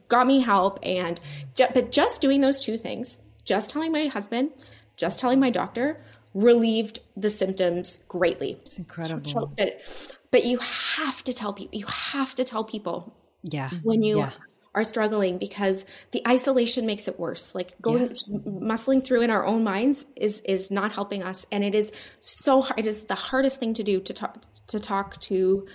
[0.08, 1.20] got me help, and
[1.54, 4.50] ju- but just doing those two things, just telling my husband,
[4.96, 6.02] just telling my doctor,
[6.34, 8.58] relieved the symptoms greatly.
[8.64, 9.52] It's incredible.
[9.56, 11.78] But, but you have to tell people.
[11.78, 13.14] You have to tell people.
[13.42, 13.70] Yeah.
[13.82, 14.30] When you yeah
[14.74, 17.54] are struggling because the isolation makes it worse.
[17.54, 18.38] Like going yeah.
[18.46, 21.46] muscling through in our own minds is is not helping us.
[21.52, 24.78] And it is so hard it is the hardest thing to do to talk to
[24.78, 25.66] talk to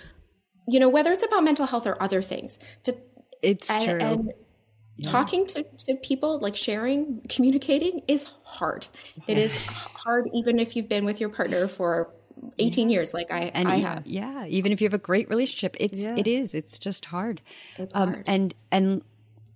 [0.66, 2.96] you know whether it's about mental health or other things to
[3.42, 4.00] it's and, true.
[4.00, 4.32] and
[4.96, 5.10] yeah.
[5.10, 8.86] talking to, to people like sharing communicating is hard.
[9.28, 12.10] It is hard even if you've been with your partner for
[12.58, 12.94] 18 yeah.
[12.94, 14.06] years like I, and I have.
[14.06, 14.46] Yeah.
[14.46, 16.16] Even if you have a great relationship, it's, yeah.
[16.16, 17.40] it is, it's just hard.
[17.76, 18.24] It's um, hard.
[18.26, 19.02] And, and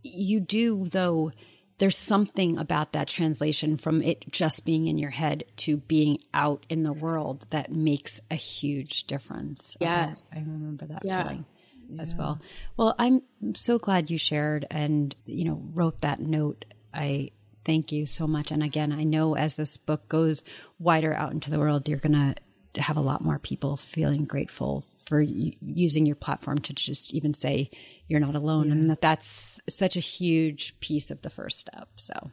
[0.03, 1.33] you do though,
[1.79, 6.65] there's something about that translation from it just being in your head to being out
[6.69, 9.77] in the world that makes a huge difference.
[9.81, 10.31] Yes.
[10.33, 11.23] I, I remember that yeah.
[11.25, 11.45] feeling
[11.99, 12.41] as well.
[12.77, 13.23] Well, I'm
[13.55, 16.65] so glad you shared and, you know, wrote that note.
[16.95, 17.31] I,
[17.65, 18.51] thank you so much.
[18.51, 20.45] And again, I know as this book goes
[20.79, 22.37] wider out into the world, you're going to
[22.77, 27.71] have a lot more people feeling grateful for using your platform to just even say
[28.09, 28.73] you're not alone yeah.
[28.73, 32.31] and that that's such a huge piece of the first step so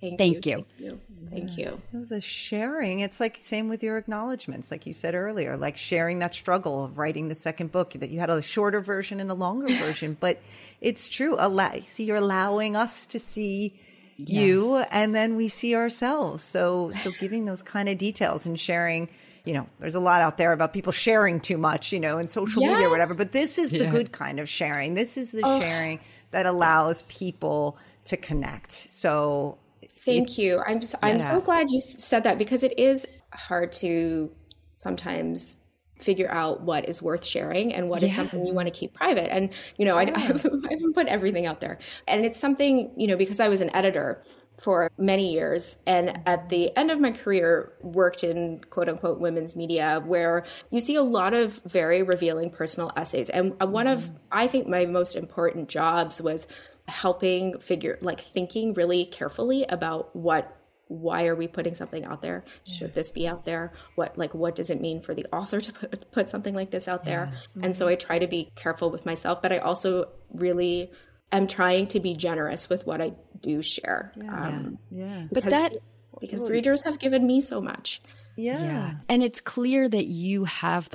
[0.00, 0.58] thank, thank you.
[0.58, 0.64] you.
[0.66, 1.00] thank you
[1.30, 1.70] thank yeah.
[1.92, 6.18] you the sharing it's like same with your acknowledgments like you said earlier like sharing
[6.18, 9.34] that struggle of writing the second book that you had a shorter version and a
[9.34, 10.40] longer version but
[10.80, 13.74] it's true allow so you're allowing us to see
[14.18, 14.30] yes.
[14.30, 19.08] you and then we see ourselves so so giving those kind of details and sharing
[19.44, 22.28] you know, there's a lot out there about people sharing too much, you know, in
[22.28, 22.72] social yes.
[22.72, 23.14] media or whatever.
[23.16, 24.94] But this is the good kind of sharing.
[24.94, 25.58] This is the oh.
[25.58, 26.00] sharing
[26.30, 28.72] that allows people to connect.
[28.72, 29.58] So
[30.04, 30.62] thank you.
[30.66, 34.30] I'm so, I'm so glad you said that because it is hard to
[34.74, 35.58] sometimes
[36.02, 38.08] figure out what is worth sharing and what yeah.
[38.08, 39.32] is something you want to keep private.
[39.32, 40.10] And, you know, yeah.
[40.10, 41.78] I, I, haven't put everything out there.
[42.08, 44.22] And it's something, you know, because I was an editor,
[44.60, 45.78] for many years.
[45.86, 50.80] And at the end of my career worked in quote unquote women's media where you
[50.80, 53.30] see a lot of very revealing personal essays.
[53.30, 56.46] And one of i think my most important jobs was
[56.88, 60.56] helping figure like thinking really carefully about what
[60.88, 62.44] why are we putting something out there?
[62.64, 63.72] Should this be out there?
[63.94, 66.88] What like what does it mean for the author to put, put something like this
[66.88, 67.30] out there?
[67.32, 67.64] Yeah.
[67.64, 70.90] and so i try to be careful with myself but i also really
[71.32, 74.12] am trying to be generous with what I do share.
[74.16, 74.48] Yeah.
[74.48, 75.24] Um, yeah.
[75.30, 75.74] But that
[76.20, 78.02] because readers have given me so much.
[78.36, 78.62] Yeah.
[78.62, 78.94] yeah.
[79.08, 80.88] And it's clear that you have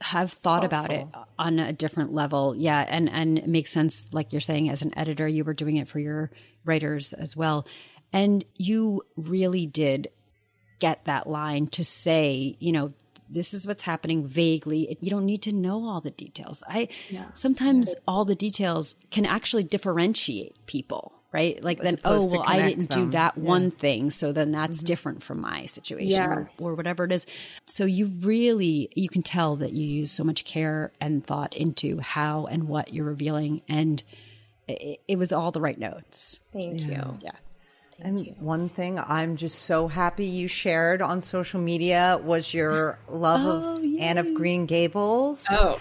[0.00, 1.06] have thought about it
[1.38, 2.54] on a different level.
[2.56, 5.76] Yeah, and and it makes sense like you're saying as an editor you were doing
[5.76, 6.30] it for your
[6.64, 7.66] writers as well.
[8.12, 10.08] And you really did
[10.78, 12.92] get that line to say, you know,
[13.30, 14.96] this is what's happening vaguely.
[15.00, 16.62] You don't need to know all the details.
[16.68, 17.26] I yeah.
[17.34, 21.62] sometimes all the details can actually differentiate people, right?
[21.62, 23.06] Like then, oh well, I didn't them.
[23.06, 23.42] do that yeah.
[23.42, 24.86] one thing, so then that's mm-hmm.
[24.86, 26.60] different from my situation yes.
[26.60, 27.26] or, or, whatever it is.
[27.66, 32.00] So you really you can tell that you use so much care and thought into
[32.00, 34.02] how and what you're revealing, and
[34.66, 36.40] it, it was all the right notes.
[36.52, 36.88] Thank yeah.
[36.88, 37.18] you.
[37.22, 37.32] Yeah
[38.00, 38.34] and you.
[38.38, 43.76] one thing I'm just so happy you shared on social media was your love oh,
[43.76, 43.98] of yay.
[43.98, 45.46] Anne of Green Gables.
[45.50, 45.80] Oh.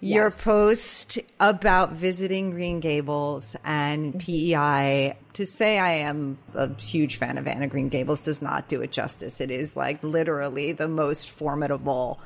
[0.00, 0.44] Your yes.
[0.44, 4.18] post about visiting Green Gables and mm-hmm.
[4.18, 5.16] PEI.
[5.34, 8.82] To say I am a huge fan of Anne of Green Gables does not do
[8.82, 9.40] it justice.
[9.40, 12.20] It is like literally the most formidable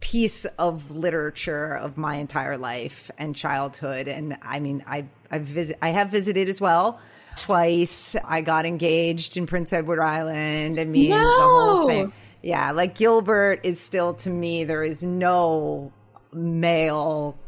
[0.00, 4.08] piece of literature of my entire life and childhood.
[4.08, 7.00] And I mean, I I visit I have visited as well
[7.38, 8.16] twice.
[8.24, 10.78] I got engaged in Prince Edward Island.
[10.78, 11.18] I mean, no.
[11.18, 12.12] the whole thing.
[12.42, 15.92] Yeah, like Gilbert is still to me, there is no
[16.32, 17.38] male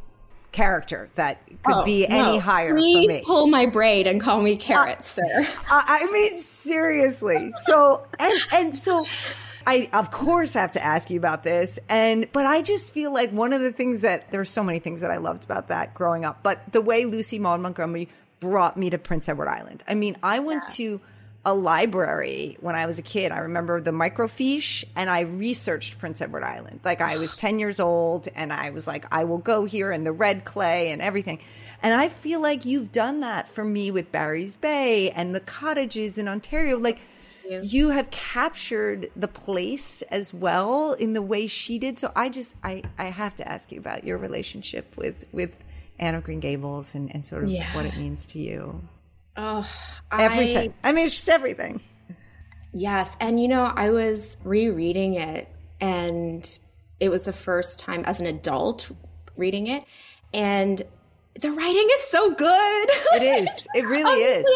[0.52, 3.22] character that could oh, be any higher Please for me.
[3.26, 5.22] pull my braid and call me carrot, uh, sir.
[5.68, 7.50] I mean, seriously.
[7.62, 9.04] So, and, and so
[9.66, 11.78] I, of course, have to ask you about this.
[11.88, 15.00] And, but I just feel like one of the things that there's so many things
[15.00, 18.08] that I loved about that growing up, but the way Lucy Maud Montgomery
[18.44, 19.82] brought me to Prince Edward Island.
[19.88, 20.74] I mean, I went yeah.
[20.74, 21.00] to
[21.46, 23.32] a library when I was a kid.
[23.32, 26.80] I remember the microfiche and I researched Prince Edward Island.
[26.84, 30.06] Like I was 10 years old and I was like, I will go here and
[30.06, 31.40] the red clay and everything.
[31.82, 36.18] And I feel like you've done that for me with Barry's Bay and the cottages
[36.18, 36.78] in Ontario.
[36.78, 37.00] Like
[37.48, 37.60] you.
[37.62, 41.98] you have captured the place as well in the way she did.
[41.98, 45.64] So I just, I, I have to ask you about your relationship with, with
[45.98, 47.74] Anne of Green Gables and, and sort of yeah.
[47.74, 48.82] what it means to you.
[49.36, 49.68] Oh,
[50.12, 50.74] everything.
[50.82, 51.80] I, I mean, it's just everything.
[52.72, 53.16] Yes.
[53.20, 55.48] And, you know, I was rereading it,
[55.80, 56.58] and
[57.00, 58.90] it was the first time as an adult
[59.36, 59.84] reading it.
[60.32, 60.82] And
[61.40, 62.88] the writing is so good.
[63.14, 63.68] It is.
[63.74, 64.46] It really is.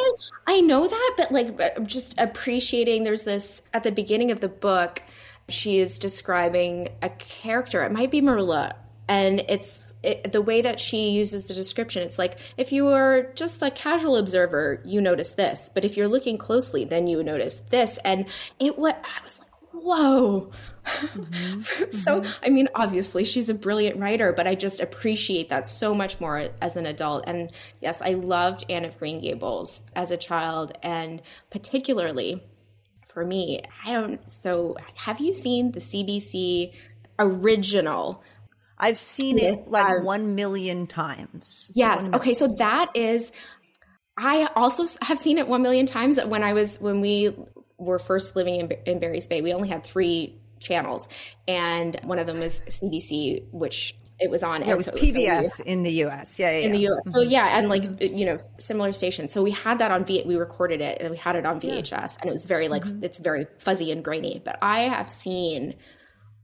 [0.46, 5.02] I know that, but like just appreciating there's this at the beginning of the book,
[5.48, 7.82] she is describing a character.
[7.84, 8.76] It might be Marilla
[9.08, 13.32] and it's it, the way that she uses the description it's like if you are
[13.34, 17.62] just a casual observer you notice this but if you're looking closely then you notice
[17.70, 18.26] this and
[18.60, 20.50] it what i was like whoa
[20.84, 21.60] mm-hmm.
[21.90, 22.44] so mm-hmm.
[22.44, 26.48] i mean obviously she's a brilliant writer but i just appreciate that so much more
[26.60, 31.20] as an adult and yes i loved anne of green gables as a child and
[31.50, 32.42] particularly
[33.06, 36.74] for me i don't so have you seen the cbc
[37.18, 38.22] original
[38.78, 41.70] I've seen it like 1 million times.
[41.74, 41.96] Yes.
[41.96, 42.14] Million.
[42.16, 42.34] Okay.
[42.34, 43.32] So that is,
[44.16, 47.34] I also have seen it 1 million times when I was, when we
[47.78, 49.42] were first living in, in Barry's Bay.
[49.42, 51.08] We only had three channels,
[51.46, 54.62] and one of them was CBC, which it was on.
[54.62, 56.38] Yeah, it was so, PBS so we, in the US.
[56.38, 56.76] Yeah, yeah in yeah.
[56.76, 57.12] the US.
[57.12, 59.32] So yeah, and like you know, similar stations.
[59.32, 60.24] So we had that on V.
[60.26, 62.06] We recorded it and we had it on VHS, yeah.
[62.20, 63.04] and it was very like mm-hmm.
[63.04, 64.42] it's very fuzzy and grainy.
[64.44, 65.74] But I have seen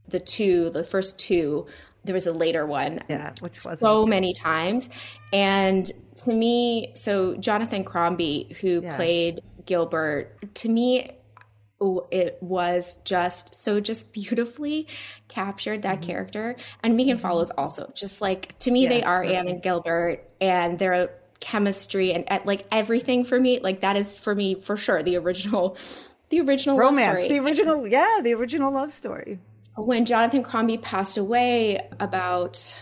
[0.09, 1.67] the two, the first two
[2.05, 3.01] there was a later one.
[3.09, 4.89] Yeah, which was so many times.
[5.33, 5.91] And
[6.23, 8.95] to me, so Jonathan Crombie, who yeah.
[8.95, 11.09] played Gilbert, to me,
[12.11, 14.87] it was just so just beautifully
[15.27, 16.09] captured that mm-hmm.
[16.09, 16.55] character.
[16.83, 17.21] And Megan mm-hmm.
[17.21, 19.37] Follows also just like to me, yeah, they are perfect.
[19.37, 21.09] Anne and Gilbert, and their
[21.41, 25.17] chemistry and, and like everything for me, like that is for me for sure the
[25.17, 25.77] original,
[26.29, 29.39] the original romance, the original, yeah, the original love story
[29.75, 32.75] when Jonathan Crombie passed away about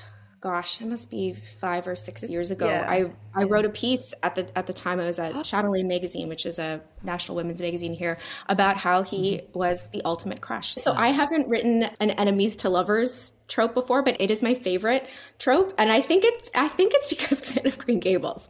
[0.43, 2.65] gosh, it must be five or six it's, years ago.
[2.65, 2.85] Yeah.
[2.85, 6.27] I I wrote a piece at the at the time I was at Chatelaine Magazine,
[6.27, 8.17] which is a national women's magazine here,
[8.49, 9.57] about how he mm-hmm.
[9.57, 10.73] was the ultimate crush.
[10.73, 15.07] So I haven't written an enemies to lovers trope before, but it is my favorite
[15.39, 18.49] trope, and I think it's I think it's because of of Green Gables.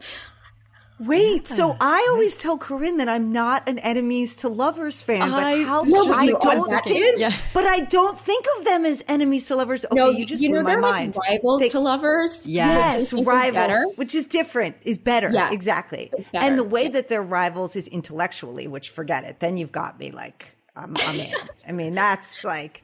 [1.06, 5.46] Wait, so I always tell Carinn that I'm not an enemies to lovers fan, but
[5.46, 7.36] I, how no, I don't think, yeah.
[7.54, 9.86] but I don't think of them as enemies to lovers.
[9.86, 11.16] Okay, no, you just you blew my mind.
[11.16, 16.12] Like rivals they, to lovers, yes, yes rivals, which is different, is better, yeah, exactly.
[16.12, 16.46] Better.
[16.46, 16.90] And the way yeah.
[16.90, 19.40] that they're rivals is intellectually, which forget it.
[19.40, 21.34] Then you've got me like I'm, I'm in.
[21.68, 22.84] I mean, that's like.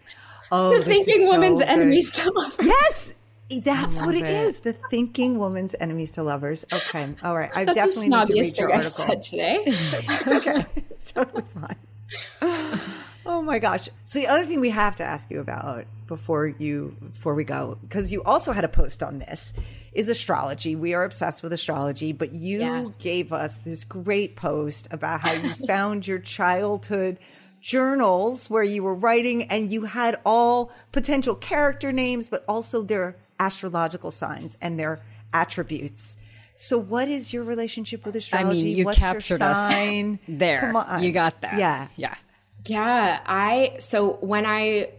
[0.52, 2.66] Oh, the thinking woman's so enemies to lovers.
[2.66, 3.14] Yes,
[3.64, 4.60] that's what it, it is.
[4.62, 6.66] The thinking woman's enemies to lovers.
[6.72, 7.16] Okay.
[7.24, 7.50] All right.
[7.56, 9.06] I That's definitely need to read your article.
[9.06, 9.64] said today.
[9.66, 10.66] it's okay.
[11.00, 12.80] It's totally fine.
[13.26, 13.88] Oh my gosh.
[14.06, 17.78] So the other thing we have to ask you about before you before we go
[17.82, 19.54] because you also had a post on this
[19.94, 20.76] is astrology.
[20.76, 22.98] We are obsessed with astrology, but you yes.
[22.98, 27.20] gave us this great post about how you found your childhood
[27.62, 33.16] journals where you were writing and you had all potential character names but also their
[33.40, 35.02] astrological signs and their
[35.34, 36.18] attributes.
[36.56, 38.60] So, what is your relationship with astrology?
[38.60, 40.60] I mean, you What's captured us there.
[40.60, 41.04] Come on.
[41.04, 41.58] You got that.
[41.58, 41.88] Yeah.
[41.96, 42.16] Yeah.
[42.68, 43.22] Yeah.
[43.26, 44.90] I, so when I,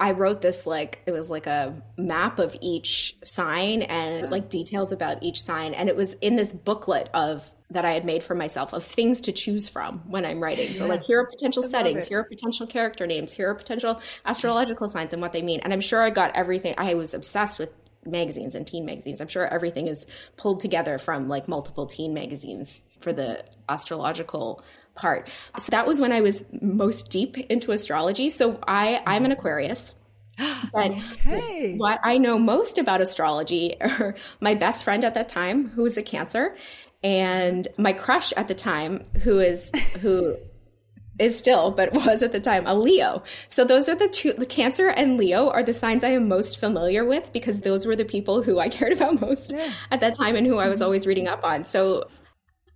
[0.00, 4.92] I wrote this like it was like a map of each sign and like details
[4.92, 8.34] about each sign and it was in this booklet of that I had made for
[8.34, 10.72] myself of things to choose from when I'm writing.
[10.72, 10.92] So, yeah.
[10.92, 14.88] like, here are potential I settings, here are potential character names, here are potential astrological
[14.88, 15.60] signs and what they mean.
[15.60, 16.74] And I'm sure I got everything.
[16.78, 17.70] I was obsessed with
[18.06, 19.20] magazines and teen magazines.
[19.20, 20.06] I'm sure everything is
[20.36, 24.62] pulled together from like multiple teen magazines for the astrological
[24.94, 25.30] part.
[25.58, 28.30] So that was when I was most deep into astrology.
[28.30, 29.94] So I I'm an Aquarius.
[30.72, 31.76] But okay.
[31.78, 35.96] what I know most about astrology are my best friend at that time, who was
[35.96, 36.54] a Cancer,
[37.02, 39.70] and my crush at the time who is
[40.00, 40.34] who
[41.18, 44.46] is still but was at the time a leo so those are the two the
[44.46, 48.04] cancer and leo are the signs i am most familiar with because those were the
[48.04, 49.72] people who i cared about most yeah.
[49.90, 52.06] at that time and who i was always reading up on so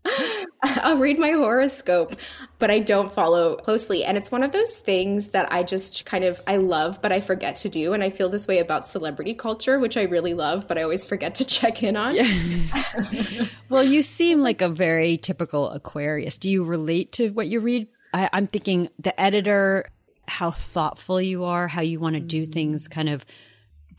[0.62, 2.16] I'll read my horoscope,
[2.58, 4.04] but I don't follow closely.
[4.04, 7.20] And it's one of those things that I just kind of I love, but I
[7.20, 7.92] forget to do.
[7.92, 11.04] And I feel this way about celebrity culture, which I really love, but I always
[11.04, 12.14] forget to check in on.
[12.14, 13.46] Yeah.
[13.68, 16.38] well, you seem like a very typical Aquarius.
[16.38, 17.88] Do you relate to what you read?
[18.12, 19.90] I, I'm thinking the editor,
[20.26, 22.52] how thoughtful you are, how you want to do mm.
[22.52, 23.24] things, kind of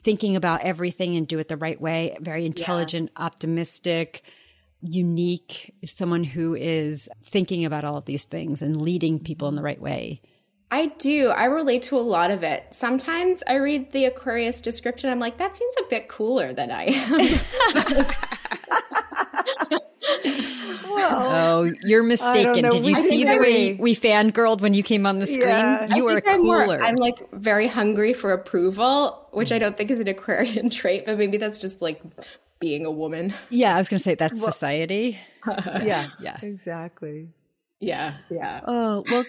[0.04, 2.18] thinking about everything and do it the right way.
[2.20, 3.26] Very intelligent, yeah.
[3.26, 4.24] optimistic
[4.82, 9.62] unique, someone who is thinking about all of these things and leading people in the
[9.62, 10.22] right way.
[10.72, 11.28] I do.
[11.28, 12.66] I relate to a lot of it.
[12.72, 15.10] Sometimes I read the Aquarius description.
[15.10, 18.06] I'm like, that seems a bit cooler than I am.
[21.12, 22.70] oh, you're mistaken.
[22.70, 25.42] Did you see the way we fangirled when you came on the screen?
[25.42, 25.96] Yeah.
[25.96, 26.66] You are cooler.
[26.66, 31.06] More, I'm like very hungry for approval, which I don't think is an Aquarian trait,
[31.06, 32.02] but maybe that's just like
[32.62, 33.34] being a woman.
[33.50, 35.20] Yeah, I was going to say that's well, society.
[35.48, 37.28] yeah, yeah, exactly.
[37.82, 38.62] Yeah, yeah.
[38.66, 39.26] Oh well,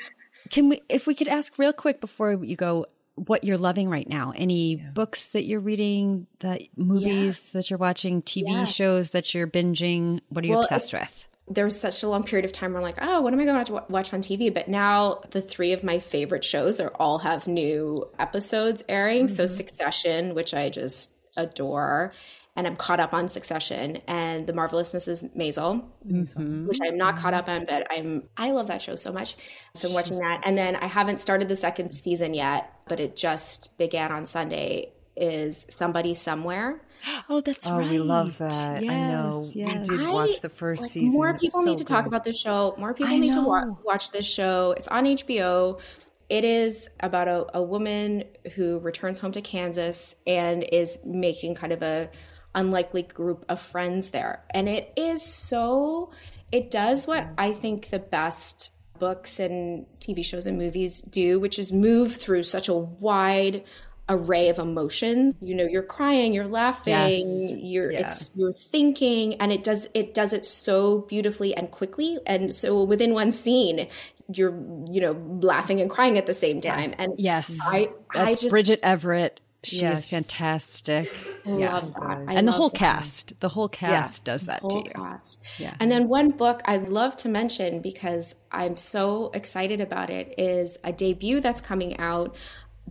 [0.50, 0.82] can we?
[0.88, 4.32] If we could ask real quick before you go, what you're loving right now?
[4.36, 4.90] Any yeah.
[4.90, 7.58] books that you're reading, that movies yeah.
[7.58, 8.64] that you're watching, TV yeah.
[8.64, 10.20] shows that you're binging?
[10.28, 11.28] What are you well, obsessed with?
[11.48, 13.44] There was such a long period of time where I'm like, oh, what am I
[13.44, 14.52] going to watch on TV?
[14.52, 19.26] But now the three of my favorite shows are all have new episodes airing.
[19.26, 19.34] Mm-hmm.
[19.34, 22.12] So Succession, which I just adore
[22.54, 25.34] and I'm caught up on Succession and The Marvelous Mrs.
[25.34, 26.66] Maisel, mm-hmm.
[26.66, 29.36] which I'm not caught up on, but I'm I love that show so much.
[29.74, 33.16] So I'm watching that, and then I haven't started the second season yet, but it
[33.16, 34.92] just began on Sunday.
[35.14, 36.80] Is somebody somewhere?
[37.28, 37.90] Oh, that's oh, right.
[37.90, 38.82] we love that.
[38.82, 39.44] Yes, I know.
[39.54, 39.88] Yes.
[39.88, 41.14] We did watch the first like, season.
[41.14, 41.92] More people so need to good.
[41.92, 42.76] talk about this show.
[42.78, 43.42] More people I need know.
[43.42, 44.72] to wa- watch this show.
[44.76, 45.80] It's on HBO.
[46.28, 48.24] It is about a, a woman
[48.54, 52.08] who returns home to Kansas and is making kind of a
[52.54, 54.44] unlikely group of friends there.
[54.50, 56.10] And it is so,
[56.50, 61.58] it does what I think the best books and TV shows and movies do, which
[61.58, 63.64] is move through such a wide
[64.08, 65.34] array of emotions.
[65.40, 67.56] You know, you're crying, you're laughing, yes.
[67.58, 68.00] you're yeah.
[68.00, 72.18] it's you're thinking, and it does it does it so beautifully and quickly.
[72.26, 73.88] And so within one scene,
[74.32, 74.54] you're
[74.90, 76.90] you know laughing and crying at the same time.
[76.90, 76.96] Yeah.
[76.98, 80.00] And yes, I That's I just Bridget Everett she yes.
[80.00, 81.12] is fantastic.
[81.44, 81.74] yeah.
[81.74, 82.24] love that.
[82.28, 82.78] and the whole that.
[82.78, 84.32] cast, the whole cast yeah.
[84.32, 84.90] does that to you.
[84.90, 85.38] Cast.
[85.58, 85.74] Yeah.
[85.78, 90.78] And then one book I'd love to mention because I'm so excited about it is
[90.82, 92.34] a debut that's coming out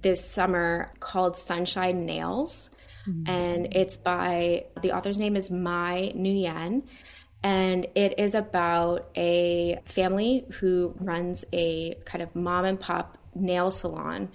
[0.01, 2.69] this summer called Sunshine Nails.
[3.05, 3.29] Mm-hmm.
[3.29, 6.83] And it's by the author's name is Mai Nguyen.
[7.43, 13.71] And it is about a family who runs a kind of mom and pop nail
[13.71, 14.29] salon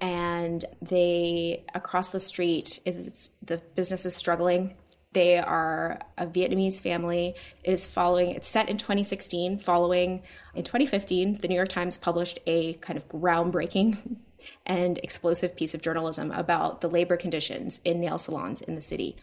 [0.00, 4.74] and they across the street is the business is struggling.
[5.12, 7.34] They are a vietnamese family.
[7.62, 10.22] It is following it's set in 2016 following
[10.54, 14.16] in 2015 the new york times published a kind of groundbreaking
[14.66, 19.16] and explosive piece of journalism about the labor conditions in nail salons in the city.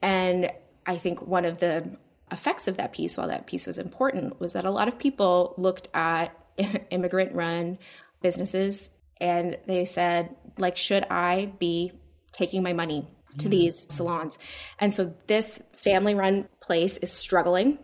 [0.00, 0.50] And
[0.86, 1.90] i think one of the
[2.30, 5.54] effects of that piece while that piece was important was that a lot of people
[5.56, 6.36] looked at
[6.90, 7.78] immigrant run
[8.22, 8.90] businesses
[9.24, 11.92] and they said like should i be
[12.32, 13.08] taking my money
[13.38, 14.38] to these salons?
[14.78, 17.78] And so this family run place is struggling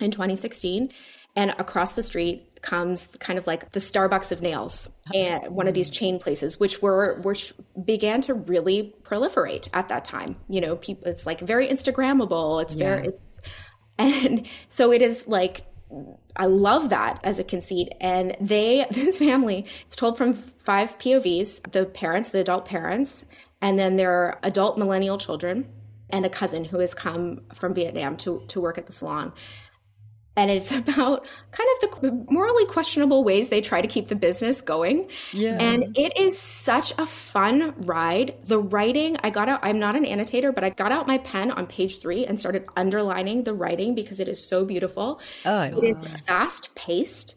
[0.00, 0.90] in 2016
[1.34, 5.18] and across the street comes kind of like the starbucks of nails oh.
[5.18, 5.94] and one of these mm.
[5.94, 7.52] chain places which were which
[7.84, 10.36] began to really proliferate at that time.
[10.48, 12.62] You know people it's like very instagrammable.
[12.62, 12.96] It's yeah.
[12.96, 13.40] very it's
[13.98, 15.62] and so it is like
[16.36, 17.92] I love that as a conceit.
[18.00, 23.24] And they, this family, it's told from five POVs the parents, the adult parents,
[23.60, 25.68] and then their adult millennial children,
[26.10, 29.32] and a cousin who has come from Vietnam to, to work at the salon
[30.36, 34.60] and it's about kind of the morally questionable ways they try to keep the business
[34.60, 35.08] going.
[35.32, 35.56] Yeah.
[35.60, 38.34] And it is such a fun ride.
[38.44, 41.50] The writing, I got out, I'm not an annotator, but I got out my pen
[41.50, 45.20] on page three and started underlining the writing because it is so beautiful.
[45.44, 47.34] Oh, it is fast paced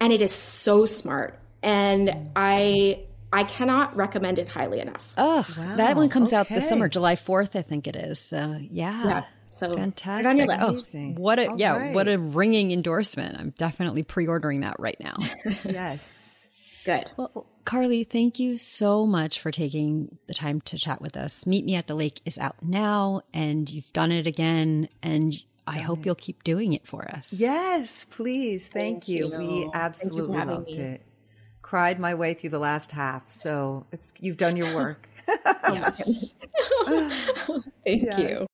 [0.00, 1.38] and it is so smart.
[1.62, 5.12] And I I cannot recommend it highly enough.
[5.18, 5.76] Oh, wow.
[5.76, 6.36] that one comes okay.
[6.38, 8.18] out this summer, July 4th, I think it is.
[8.18, 9.04] So, yeah.
[9.04, 9.24] yeah.
[9.50, 10.48] So fantastic!
[10.50, 10.74] Oh,
[11.16, 11.94] what a All yeah, right.
[11.94, 13.38] what a ringing endorsement!
[13.38, 15.16] I'm definitely pre-ordering that right now.
[15.64, 16.48] yes,
[16.84, 17.10] good.
[17.16, 21.46] Well, Carley, thank you so much for taking the time to chat with us.
[21.46, 25.34] Meet Me at the Lake is out now, and you've done it again, and
[25.66, 27.34] I hope you'll keep doing it for us.
[27.38, 28.68] Yes, please.
[28.68, 29.30] Thank, Thank you.
[29.30, 29.38] you.
[29.38, 30.78] We absolutely you loved me.
[30.78, 31.02] it.
[31.60, 35.08] Cried my way through the last half, so it's you've done your work.
[36.86, 38.18] Thank yes.
[38.18, 38.47] you.